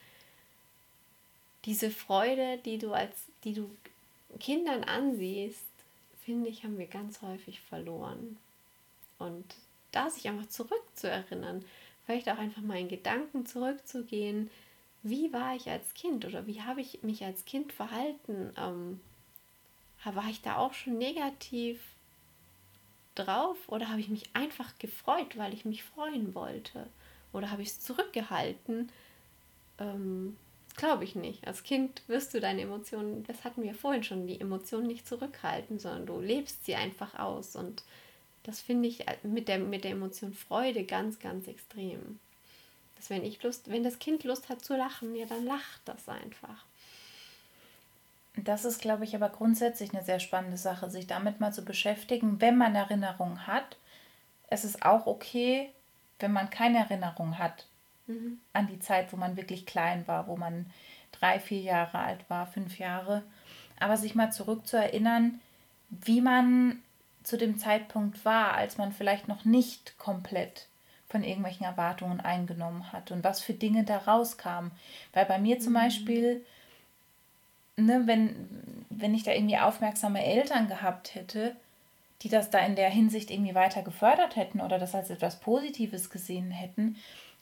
[1.64, 3.70] diese Freude, die du als, die du
[4.40, 5.64] Kindern ansiehst,
[6.24, 8.36] finde ich, haben wir ganz häufig verloren.
[9.18, 9.44] Und
[9.92, 11.64] da sich einfach zurückzuerinnern,
[12.04, 14.50] vielleicht auch einfach mal in Gedanken zurückzugehen,
[15.04, 18.52] wie war ich als Kind oder wie habe ich mich als Kind verhalten?
[18.56, 19.00] Ähm,
[20.04, 21.80] war ich da auch schon negativ
[23.14, 26.86] drauf oder habe ich mich einfach gefreut, weil ich mich freuen wollte?
[27.32, 28.90] Oder habe ich es zurückgehalten,
[29.78, 30.36] ähm,
[30.76, 31.46] Glaube ich nicht.
[31.46, 35.78] Als Kind wirst du deine Emotionen, das hatten wir vorhin schon, die Emotionen nicht zurückhalten,
[35.78, 37.56] sondern du lebst sie einfach aus.
[37.56, 37.82] Und
[38.44, 42.18] das finde ich mit der, mit der Emotion Freude ganz, ganz extrem.
[42.96, 46.08] Dass wenn ich Lust, wenn das Kind Lust hat zu lachen, ja, dann lacht das
[46.08, 46.64] einfach.
[48.36, 52.40] Das ist, glaube ich, aber grundsätzlich eine sehr spannende Sache, sich damit mal zu beschäftigen,
[52.40, 53.76] wenn man Erinnerungen hat.
[54.48, 55.70] Es ist auch okay,
[56.18, 57.66] wenn man keine Erinnerung hat
[58.06, 58.38] mhm.
[58.52, 60.66] an die Zeit, wo man wirklich klein war, wo man
[61.12, 63.22] drei, vier Jahre alt war, fünf Jahre.
[63.78, 65.40] Aber sich mal zurück zu erinnern,
[65.90, 66.82] wie man
[67.22, 70.68] zu dem Zeitpunkt war, als man vielleicht noch nicht komplett
[71.08, 74.70] von irgendwelchen Erwartungen eingenommen hat und was für Dinge da rauskamen.
[75.12, 75.76] Weil bei mir zum mhm.
[75.76, 76.44] Beispiel,
[77.76, 81.56] ne, wenn, wenn ich da irgendwie aufmerksame Eltern gehabt hätte,
[82.22, 86.10] die das da in der Hinsicht irgendwie weiter gefördert hätten oder das als etwas Positives
[86.10, 86.96] gesehen hätten.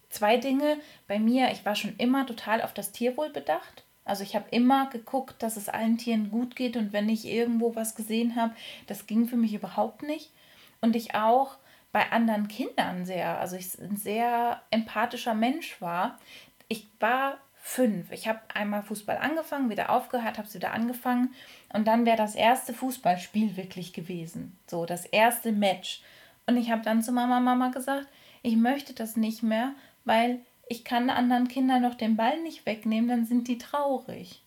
[0.09, 3.85] Zwei Dinge bei mir, ich war schon immer total auf das Tierwohl bedacht.
[4.05, 7.76] Also ich habe immer geguckt, dass es allen Tieren gut geht und wenn ich irgendwo
[7.76, 8.55] was gesehen habe,
[8.87, 10.31] das ging für mich überhaupt nicht.
[10.81, 11.59] Und ich auch
[11.93, 16.18] bei anderen Kindern sehr, also ich ein sehr empathischer Mensch war.
[16.68, 18.11] Ich war fünf.
[18.11, 21.34] Ich habe einmal Fußball angefangen, wieder aufgehört, habe es wieder angefangen
[21.72, 24.58] und dann wäre das erste Fußballspiel wirklich gewesen.
[24.66, 26.02] So, das erste Match.
[26.46, 28.06] Und ich habe dann zu Mama, Mama gesagt,
[28.42, 29.72] ich möchte das nicht mehr,
[30.04, 34.40] weil ich kann anderen Kindern noch den Ball nicht wegnehmen, dann sind die traurig.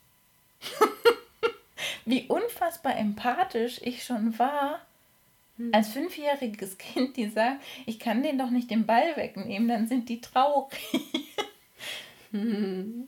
[2.05, 4.82] Wie unfassbar empathisch ich schon war,
[5.57, 5.70] hm.
[5.74, 10.09] als fünfjähriges Kind, die sagt, ich kann denen doch nicht den Ball wegnehmen, dann sind
[10.09, 10.80] die traurig.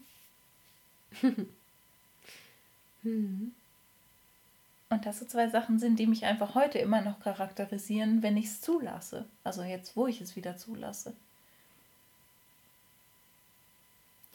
[4.89, 8.45] Und das so zwei Sachen sind, die mich einfach heute immer noch charakterisieren, wenn ich
[8.45, 9.25] es zulasse.
[9.43, 11.13] Also jetzt, wo ich es wieder zulasse.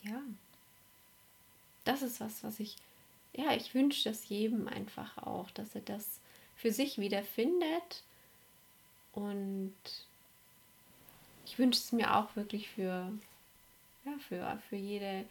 [0.03, 0.23] ja,
[1.85, 2.77] das ist was, was ich,
[3.35, 6.21] ja, ich wünsche das jedem einfach auch, dass er das
[6.57, 8.03] für sich wiederfindet.
[9.13, 9.75] Und
[11.47, 13.13] ich wünsche es mir auch wirklich für,
[14.05, 15.25] ja, für, für jede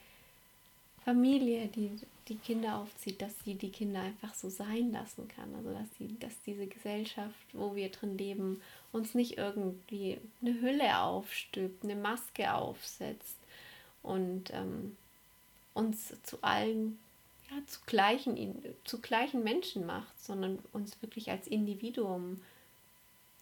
[1.04, 1.92] Familie, die
[2.28, 5.56] die Kinder aufzieht, dass sie die Kinder einfach so sein lassen kann.
[5.56, 8.62] Also dass sie, dass diese Gesellschaft, wo wir drin leben,
[8.92, 13.40] uns nicht irgendwie eine Hülle aufstülpt, eine Maske aufsetzt,
[14.04, 14.96] und ähm,
[15.74, 17.00] uns zu allen,
[17.50, 22.42] ja, zu gleichen, zu gleichen Menschen macht, sondern uns wirklich als Individuum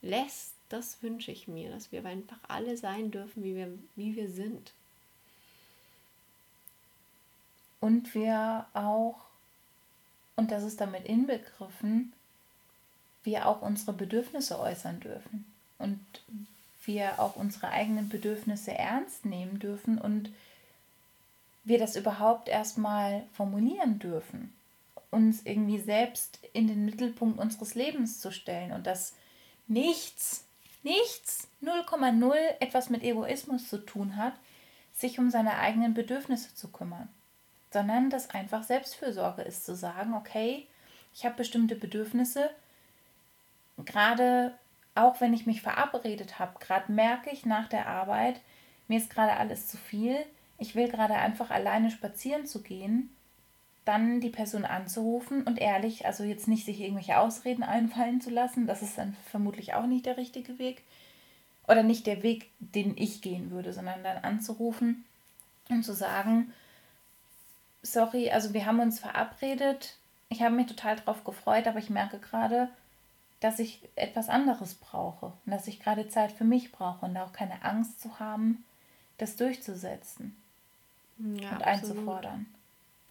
[0.02, 0.54] lässt.
[0.70, 4.74] Das wünsche ich mir, dass wir einfach alle sein dürfen, wie wir, wie wir sind.
[7.80, 9.16] Und wir auch,
[10.36, 12.14] und das ist damit inbegriffen,
[13.24, 15.46] wir auch unsere Bedürfnisse äußern dürfen.
[15.78, 16.00] Und
[16.88, 20.32] wir auch unsere eigenen Bedürfnisse ernst nehmen dürfen und
[21.66, 24.54] wir das überhaupt erstmal formulieren dürfen,
[25.12, 29.14] uns irgendwie selbst in den Mittelpunkt unseres Lebens zu stellen und dass
[29.68, 30.46] nichts,
[30.84, 34.34] nichts, 0,0 etwas mit Egoismus zu tun hat,
[34.94, 37.10] sich um seine eigenen Bedürfnisse zu kümmern,
[37.72, 40.68] sondern dass einfach Selbstfürsorge ist, zu sagen, okay,
[41.14, 42.50] ich habe bestimmte Bedürfnisse,
[43.86, 44.54] gerade
[44.96, 48.40] auch wenn ich mich verabredet habe, gerade merke ich nach der Arbeit,
[48.88, 50.18] mir ist gerade alles zu viel,
[50.58, 53.10] ich will gerade einfach alleine spazieren zu gehen,
[53.86, 58.68] dann die Person anzurufen und ehrlich, also jetzt nicht sich irgendwelche Ausreden einfallen zu lassen,
[58.68, 60.84] das ist dann vermutlich auch nicht der richtige Weg.
[61.68, 65.06] Oder nicht der Weg, den ich gehen würde, sondern dann anzurufen
[65.70, 66.54] und zu sagen,
[67.92, 69.96] sorry, also wir haben uns verabredet,
[70.30, 72.70] ich habe mich total darauf gefreut, aber ich merke gerade,
[73.40, 77.34] dass ich etwas anderes brauche und dass ich gerade Zeit für mich brauche und auch
[77.34, 78.64] keine Angst zu haben,
[79.18, 80.36] das durchzusetzen
[81.20, 82.48] ja, und einzufordern.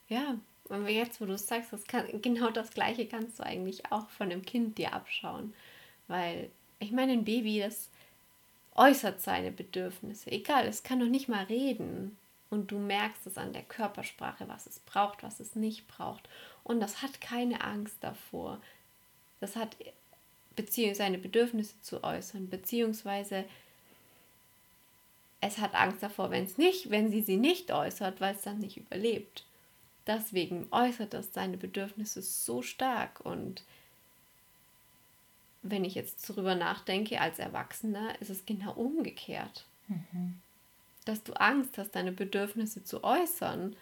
[0.09, 0.37] Ja,
[0.69, 4.09] und jetzt, wo du es sagst, das kann, genau das Gleiche kannst du eigentlich auch
[4.11, 5.55] von einem Kind dir abschauen.
[6.09, 6.51] Weil,
[6.81, 7.89] ich meine, ein Baby, das
[8.75, 10.31] äußert seine Bedürfnisse.
[10.31, 12.17] Egal, es kann noch nicht mal reden.
[12.49, 16.29] Und du merkst es an der Körpersprache, was es braucht, was es nicht braucht.
[16.63, 18.61] Und das hat keine Angst davor.
[19.41, 19.77] Das hat
[20.55, 23.45] beziehungsweise seine Bedürfnisse zu äußern, beziehungsweise
[25.41, 28.59] es hat Angst davor, wenn es nicht, wenn sie sie nicht äußert, weil es dann
[28.59, 29.45] nicht überlebt.
[30.07, 33.65] Deswegen äußert es seine Bedürfnisse so stark und
[35.63, 39.65] wenn ich jetzt darüber nachdenke, als Erwachsener ist es genau umgekehrt.
[39.89, 40.41] Mhm.
[41.07, 43.75] Dass du Angst hast, deine Bedürfnisse zu äußern.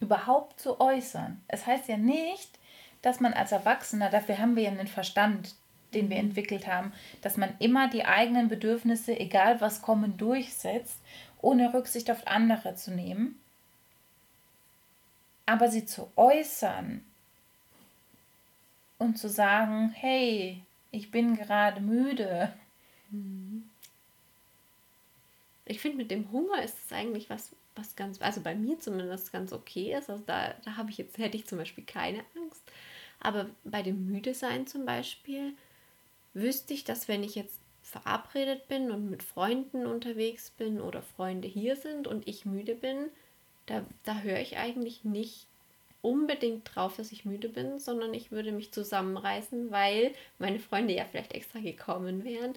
[0.00, 1.42] Überhaupt zu äußern.
[1.48, 2.58] Es heißt ja nicht,
[3.02, 5.54] dass man als Erwachsener, dafür haben wir ja einen Verstand,
[5.92, 10.98] den wir entwickelt haben, dass man immer die eigenen Bedürfnisse, egal was kommen, durchsetzt,
[11.42, 13.38] ohne Rücksicht auf andere zu nehmen.
[15.44, 17.04] Aber sie zu äußern
[18.98, 20.62] und zu sagen, hey,
[20.92, 22.52] ich bin gerade müde.
[23.10, 23.51] Mhm.
[25.72, 29.32] Ich finde, mit dem Hunger ist es eigentlich was, was ganz, also bei mir zumindest
[29.32, 30.10] ganz okay ist.
[30.10, 32.62] Also da, da habe ich jetzt, hätte ich zum Beispiel keine Angst.
[33.20, 35.54] Aber bei dem Müde-Sein zum Beispiel
[36.34, 41.48] wüsste ich, dass wenn ich jetzt verabredet bin und mit Freunden unterwegs bin oder Freunde
[41.48, 43.08] hier sind und ich müde bin,
[43.64, 45.46] da, da höre ich eigentlich nicht
[46.02, 51.06] unbedingt drauf, dass ich müde bin, sondern ich würde mich zusammenreißen, weil meine Freunde ja
[51.06, 52.52] vielleicht extra gekommen wären,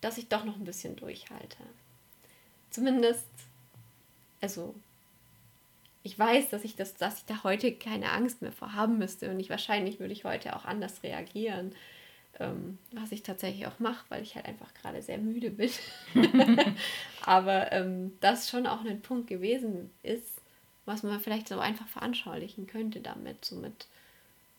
[0.00, 1.56] dass ich doch noch ein bisschen durchhalte.
[2.72, 3.26] Zumindest,
[4.40, 4.74] also
[6.02, 9.30] ich weiß, dass ich das, dass ich da heute keine Angst mehr vor haben müsste
[9.30, 11.74] und ich wahrscheinlich würde ich heute auch anders reagieren,
[12.40, 15.70] ähm, was ich tatsächlich auch mache, weil ich halt einfach gerade sehr müde bin.
[17.26, 20.40] Aber ähm, das schon auch ein Punkt gewesen ist,
[20.86, 23.86] was man vielleicht so einfach veranschaulichen könnte damit, somit,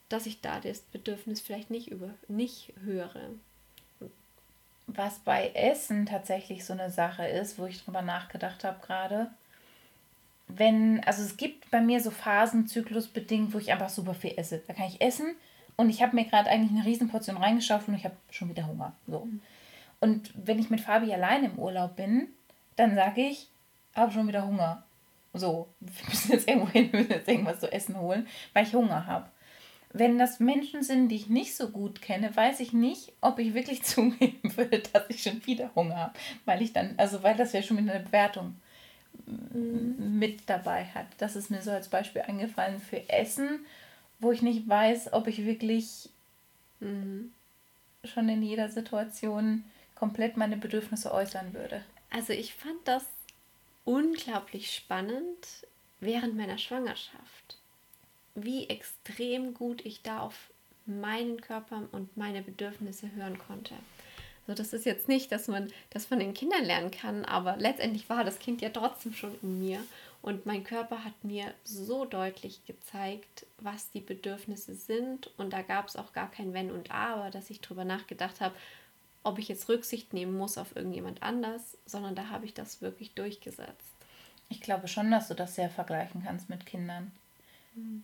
[0.07, 3.31] dass ich da das Bedürfnis vielleicht nicht über nicht höre.
[4.87, 9.31] Was bei Essen tatsächlich so eine Sache ist, wo ich drüber nachgedacht habe gerade,
[10.47, 14.61] wenn, also es gibt bei mir so Phasen zyklusbedingt, wo ich einfach super viel esse.
[14.67, 15.35] Da kann ich essen
[15.75, 18.93] und ich habe mir gerade eigentlich eine Riesenportion reingeschaufelt und ich habe schon wieder Hunger.
[19.07, 19.25] So.
[19.25, 19.41] Mhm.
[19.99, 22.27] Und wenn ich mit Fabi allein im Urlaub bin,
[22.75, 23.47] dann sage ich,
[23.95, 24.83] habe schon wieder Hunger.
[25.33, 28.73] So, wir müssen jetzt irgendwo hin, wir müssen jetzt irgendwas zu essen holen, weil ich
[28.73, 29.25] Hunger habe.
[29.93, 33.53] Wenn das Menschen sind, die ich nicht so gut kenne, weiß ich nicht, ob ich
[33.53, 36.13] wirklich zugeben würde, dass ich schon wieder Hunger habe.
[36.45, 38.55] Weil ich dann, also weil das ja schon wieder eine Bewertung
[39.25, 40.19] mhm.
[40.19, 41.07] mit dabei hat.
[41.17, 43.65] Das ist mir so als Beispiel eingefallen für Essen,
[44.19, 46.09] wo ich nicht weiß, ob ich wirklich
[46.79, 47.31] mhm.
[48.03, 49.63] schon in jeder Situation
[49.95, 51.83] komplett meine Bedürfnisse äußern würde.
[52.09, 53.05] Also ich fand das
[53.85, 55.65] unglaublich spannend
[55.99, 57.57] während meiner Schwangerschaft,
[58.35, 60.51] wie extrem gut ich da auf
[60.85, 63.75] meinen Körper und meine Bedürfnisse hören konnte.
[64.45, 68.09] So, das ist jetzt nicht, dass man das von den Kindern lernen kann, aber letztendlich
[68.09, 69.79] war das Kind ja trotzdem schon in mir
[70.21, 75.87] und mein Körper hat mir so deutlich gezeigt, was die Bedürfnisse sind und da gab
[75.87, 78.55] es auch gar kein Wenn und Aber, dass ich darüber nachgedacht habe,
[79.23, 83.13] ob ich jetzt Rücksicht nehmen muss auf irgendjemand anders, sondern da habe ich das wirklich
[83.13, 83.93] durchgesetzt.
[84.49, 87.11] Ich glaube schon, dass du das sehr vergleichen kannst mit Kindern.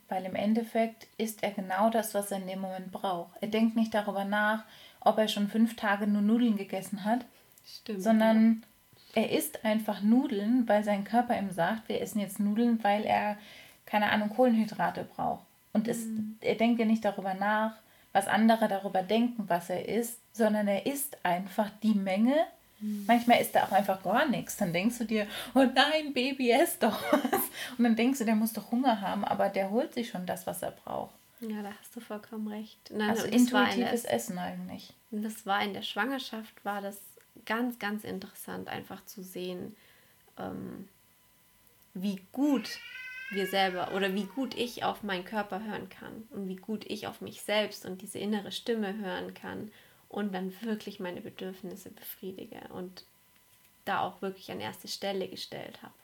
[0.08, 3.30] Weil im Endeffekt ist er genau das, was er in dem Moment braucht.
[3.40, 4.64] Er denkt nicht darüber nach,
[5.00, 7.24] ob er schon fünf Tage nur Nudeln gegessen hat,
[7.66, 8.62] Stimmt, sondern
[9.14, 9.22] ja.
[9.22, 13.38] er isst einfach Nudeln, weil sein Körper ihm sagt, wir essen jetzt Nudeln, weil er,
[13.86, 15.44] keine Ahnung, Kohlenhydrate braucht.
[15.72, 16.36] Und es, mhm.
[16.40, 17.76] er denkt ja nicht darüber nach,
[18.12, 22.34] was andere darüber denken, was er isst, sondern er isst einfach die Menge.
[22.80, 23.04] Mhm.
[23.06, 24.56] Manchmal isst er auch einfach gar nichts.
[24.56, 27.42] Dann denkst du dir, oh nein, Baby, ess doch was.
[27.78, 30.46] Und dann denkst du, der muss doch Hunger haben, aber der holt sich schon das,
[30.46, 31.14] was er braucht.
[31.40, 32.90] Ja, da hast du vollkommen recht.
[32.92, 34.92] Nein, also intuitives Essen eigentlich.
[35.10, 36.98] Das war in der Schwangerschaft, war das
[37.46, 39.74] ganz, ganz interessant, einfach zu sehen,
[40.38, 40.88] ähm,
[41.94, 42.78] wie gut
[43.30, 47.06] wir selber oder wie gut ich auf meinen Körper hören kann und wie gut ich
[47.06, 49.70] auf mich selbst und diese innere Stimme hören kann
[50.10, 53.04] und dann wirklich meine Bedürfnisse befriedige und
[53.84, 55.94] da auch wirklich an erste Stelle gestellt habe.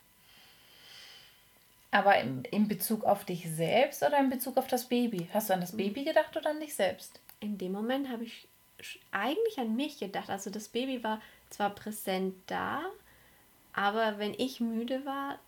[1.91, 5.29] Aber in, in Bezug auf dich selbst oder in Bezug auf das Baby?
[5.33, 5.79] Hast du an das hm.
[5.79, 7.21] Baby gedacht oder an dich selbst?
[7.41, 8.49] In dem Moment habe ich
[9.11, 10.31] eigentlich an mich gedacht.
[10.31, 12.83] Also das Baby war zwar präsent da,
[13.73, 15.39] aber wenn ich müde war,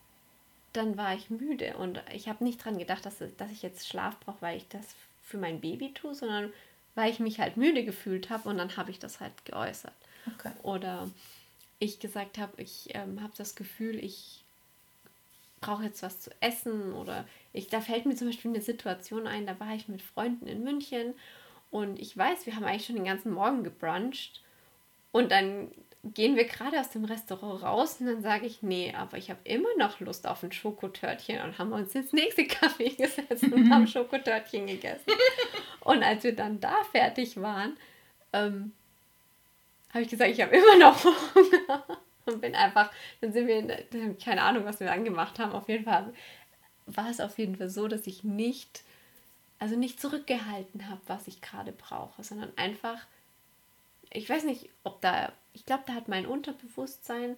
[0.72, 4.18] dann war ich müde und ich habe nicht daran gedacht, dass, dass ich jetzt Schlaf
[4.20, 4.84] brauche, weil ich das
[5.22, 6.52] für mein Baby tue, sondern
[6.98, 9.94] weil ich mich halt müde gefühlt habe und dann habe ich das halt geäußert.
[10.34, 10.50] Okay.
[10.64, 11.08] Oder
[11.78, 14.42] ich gesagt habe, ich ähm, habe das Gefühl, ich
[15.60, 19.46] brauche jetzt was zu essen oder ich, da fällt mir zum Beispiel eine Situation ein,
[19.46, 21.14] da war ich mit Freunden in München
[21.70, 24.42] und ich weiß, wir haben eigentlich schon den ganzen Morgen gebruncht
[25.12, 25.70] und dann
[26.02, 29.40] gehen wir gerade aus dem Restaurant raus und dann sage ich, nee, aber ich habe
[29.44, 33.86] immer noch Lust auf ein Schokotörtchen und haben uns ins nächste Café gesetzt und haben
[33.86, 35.12] Schokotörtchen gegessen.
[35.88, 37.76] Und als wir dann da fertig waren,
[38.32, 38.72] ähm,
[39.90, 41.84] habe ich gesagt, ich habe immer noch Hunger
[42.26, 45.84] und bin einfach, dann sind wir, in, keine Ahnung, was wir angemacht haben, auf jeden
[45.84, 46.12] Fall
[46.86, 48.82] war es auf jeden Fall so, dass ich nicht,
[49.58, 53.06] also nicht zurückgehalten habe, was ich gerade brauche, sondern einfach
[54.10, 57.36] ich weiß nicht, ob da, ich glaube, da hat mein Unterbewusstsein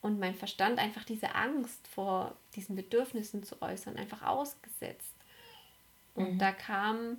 [0.00, 5.14] und mein Verstand einfach diese Angst vor diesen Bedürfnissen zu äußern, einfach ausgesetzt.
[6.14, 6.38] Und mhm.
[6.38, 7.18] da kam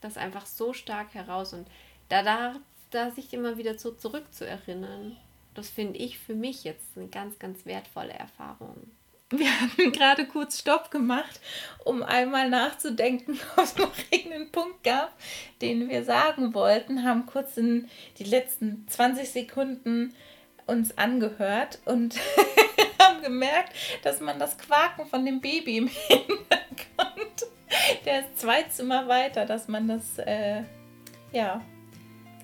[0.00, 1.66] das einfach so stark heraus und
[2.08, 2.56] da, da,
[2.90, 5.16] da sich immer wieder so zurückzuerinnern,
[5.54, 8.90] das finde ich für mich jetzt eine ganz, ganz wertvolle Erfahrung.
[9.30, 11.40] wir hatten gerade kurz Stopp gemacht,
[11.84, 15.12] um einmal nachzudenken, ob es noch irgendeinen Punkt gab,
[15.60, 17.88] den wir sagen wollten, haben kurz in
[18.18, 20.14] die letzten 20 Sekunden
[20.66, 22.16] uns angehört und
[23.00, 23.72] haben gemerkt,
[24.02, 27.05] dass man das Quaken von dem Baby im Hintergrund,
[28.04, 30.62] der ist zwei Zimmer weiter, dass man das äh,
[31.32, 31.62] ja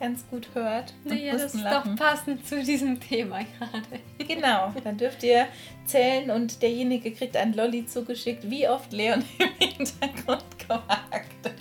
[0.02, 0.92] ganz gut hört.
[1.04, 1.96] Naja, das ist lachen.
[1.96, 4.00] doch passend zu diesem Thema gerade.
[4.26, 5.46] Genau, dann dürft ihr
[5.84, 11.52] zählen und derjenige kriegt ein Lolli zugeschickt, wie oft Leon im Hintergrund gewagt.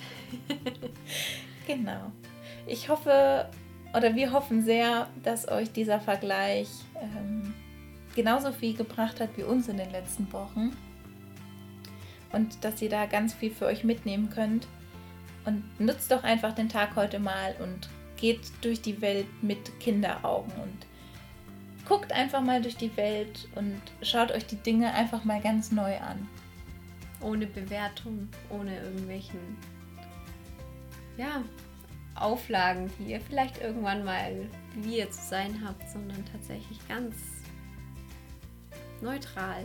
[1.68, 2.10] genau.
[2.66, 3.48] Ich hoffe,
[3.96, 6.68] oder wir hoffen sehr, dass euch dieser Vergleich
[7.00, 7.54] ähm,
[8.16, 10.76] genauso viel gebracht hat wie uns in den letzten Wochen.
[12.32, 14.66] Und dass ihr da ganz viel für euch mitnehmen könnt.
[15.44, 20.52] Und nutzt doch einfach den Tag heute mal und geht durch die Welt mit Kinderaugen
[20.62, 20.86] und
[21.84, 25.98] guckt einfach mal durch die Welt und schaut euch die Dinge einfach mal ganz neu
[25.98, 26.28] an.
[27.20, 29.40] Ohne Bewertung, ohne irgendwelchen
[31.16, 31.42] ja,
[32.14, 37.16] Auflagen, die ihr vielleicht irgendwann mal wie ihr zu sein habt, sondern tatsächlich ganz
[39.00, 39.64] neutral.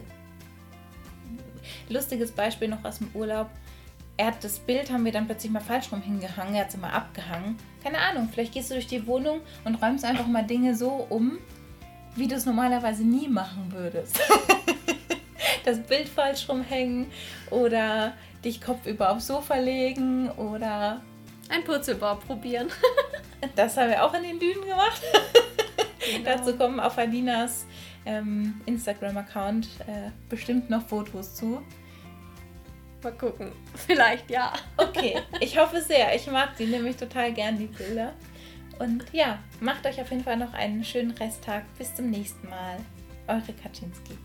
[1.90, 3.50] Lustiges Beispiel noch aus dem Urlaub
[4.18, 6.76] er hat das Bild, haben wir dann plötzlich mal falsch rum hingehangen, er hat es
[6.76, 7.56] immer abgehangen.
[7.84, 11.38] Keine Ahnung, vielleicht gehst du durch die Wohnung und räumst einfach mal Dinge so um,
[12.16, 14.20] wie du es normalerweise nie machen würdest.
[15.66, 17.12] das Bild falsch rumhängen
[17.52, 18.14] oder
[18.44, 21.02] dich kopfüber aufs Sofa legen oder
[21.50, 22.70] ein Purzelbau probieren.
[23.56, 25.02] das haben wir auch in den Dünen gemacht.
[26.10, 26.38] Genau.
[26.38, 27.66] Dazu kommen auf Alinas
[28.08, 31.62] ähm, Instagram-Account äh, bestimmt noch Fotos zu.
[33.04, 33.52] Mal gucken.
[33.76, 34.54] Vielleicht ja.
[34.78, 36.16] Okay, ich hoffe sehr.
[36.16, 38.14] Ich mag die nämlich total gern, die Bilder.
[38.80, 41.64] Und ja, macht euch auf jeden Fall noch einen schönen Resttag.
[41.78, 42.78] Bis zum nächsten Mal.
[43.28, 44.18] Eure Kaczynski.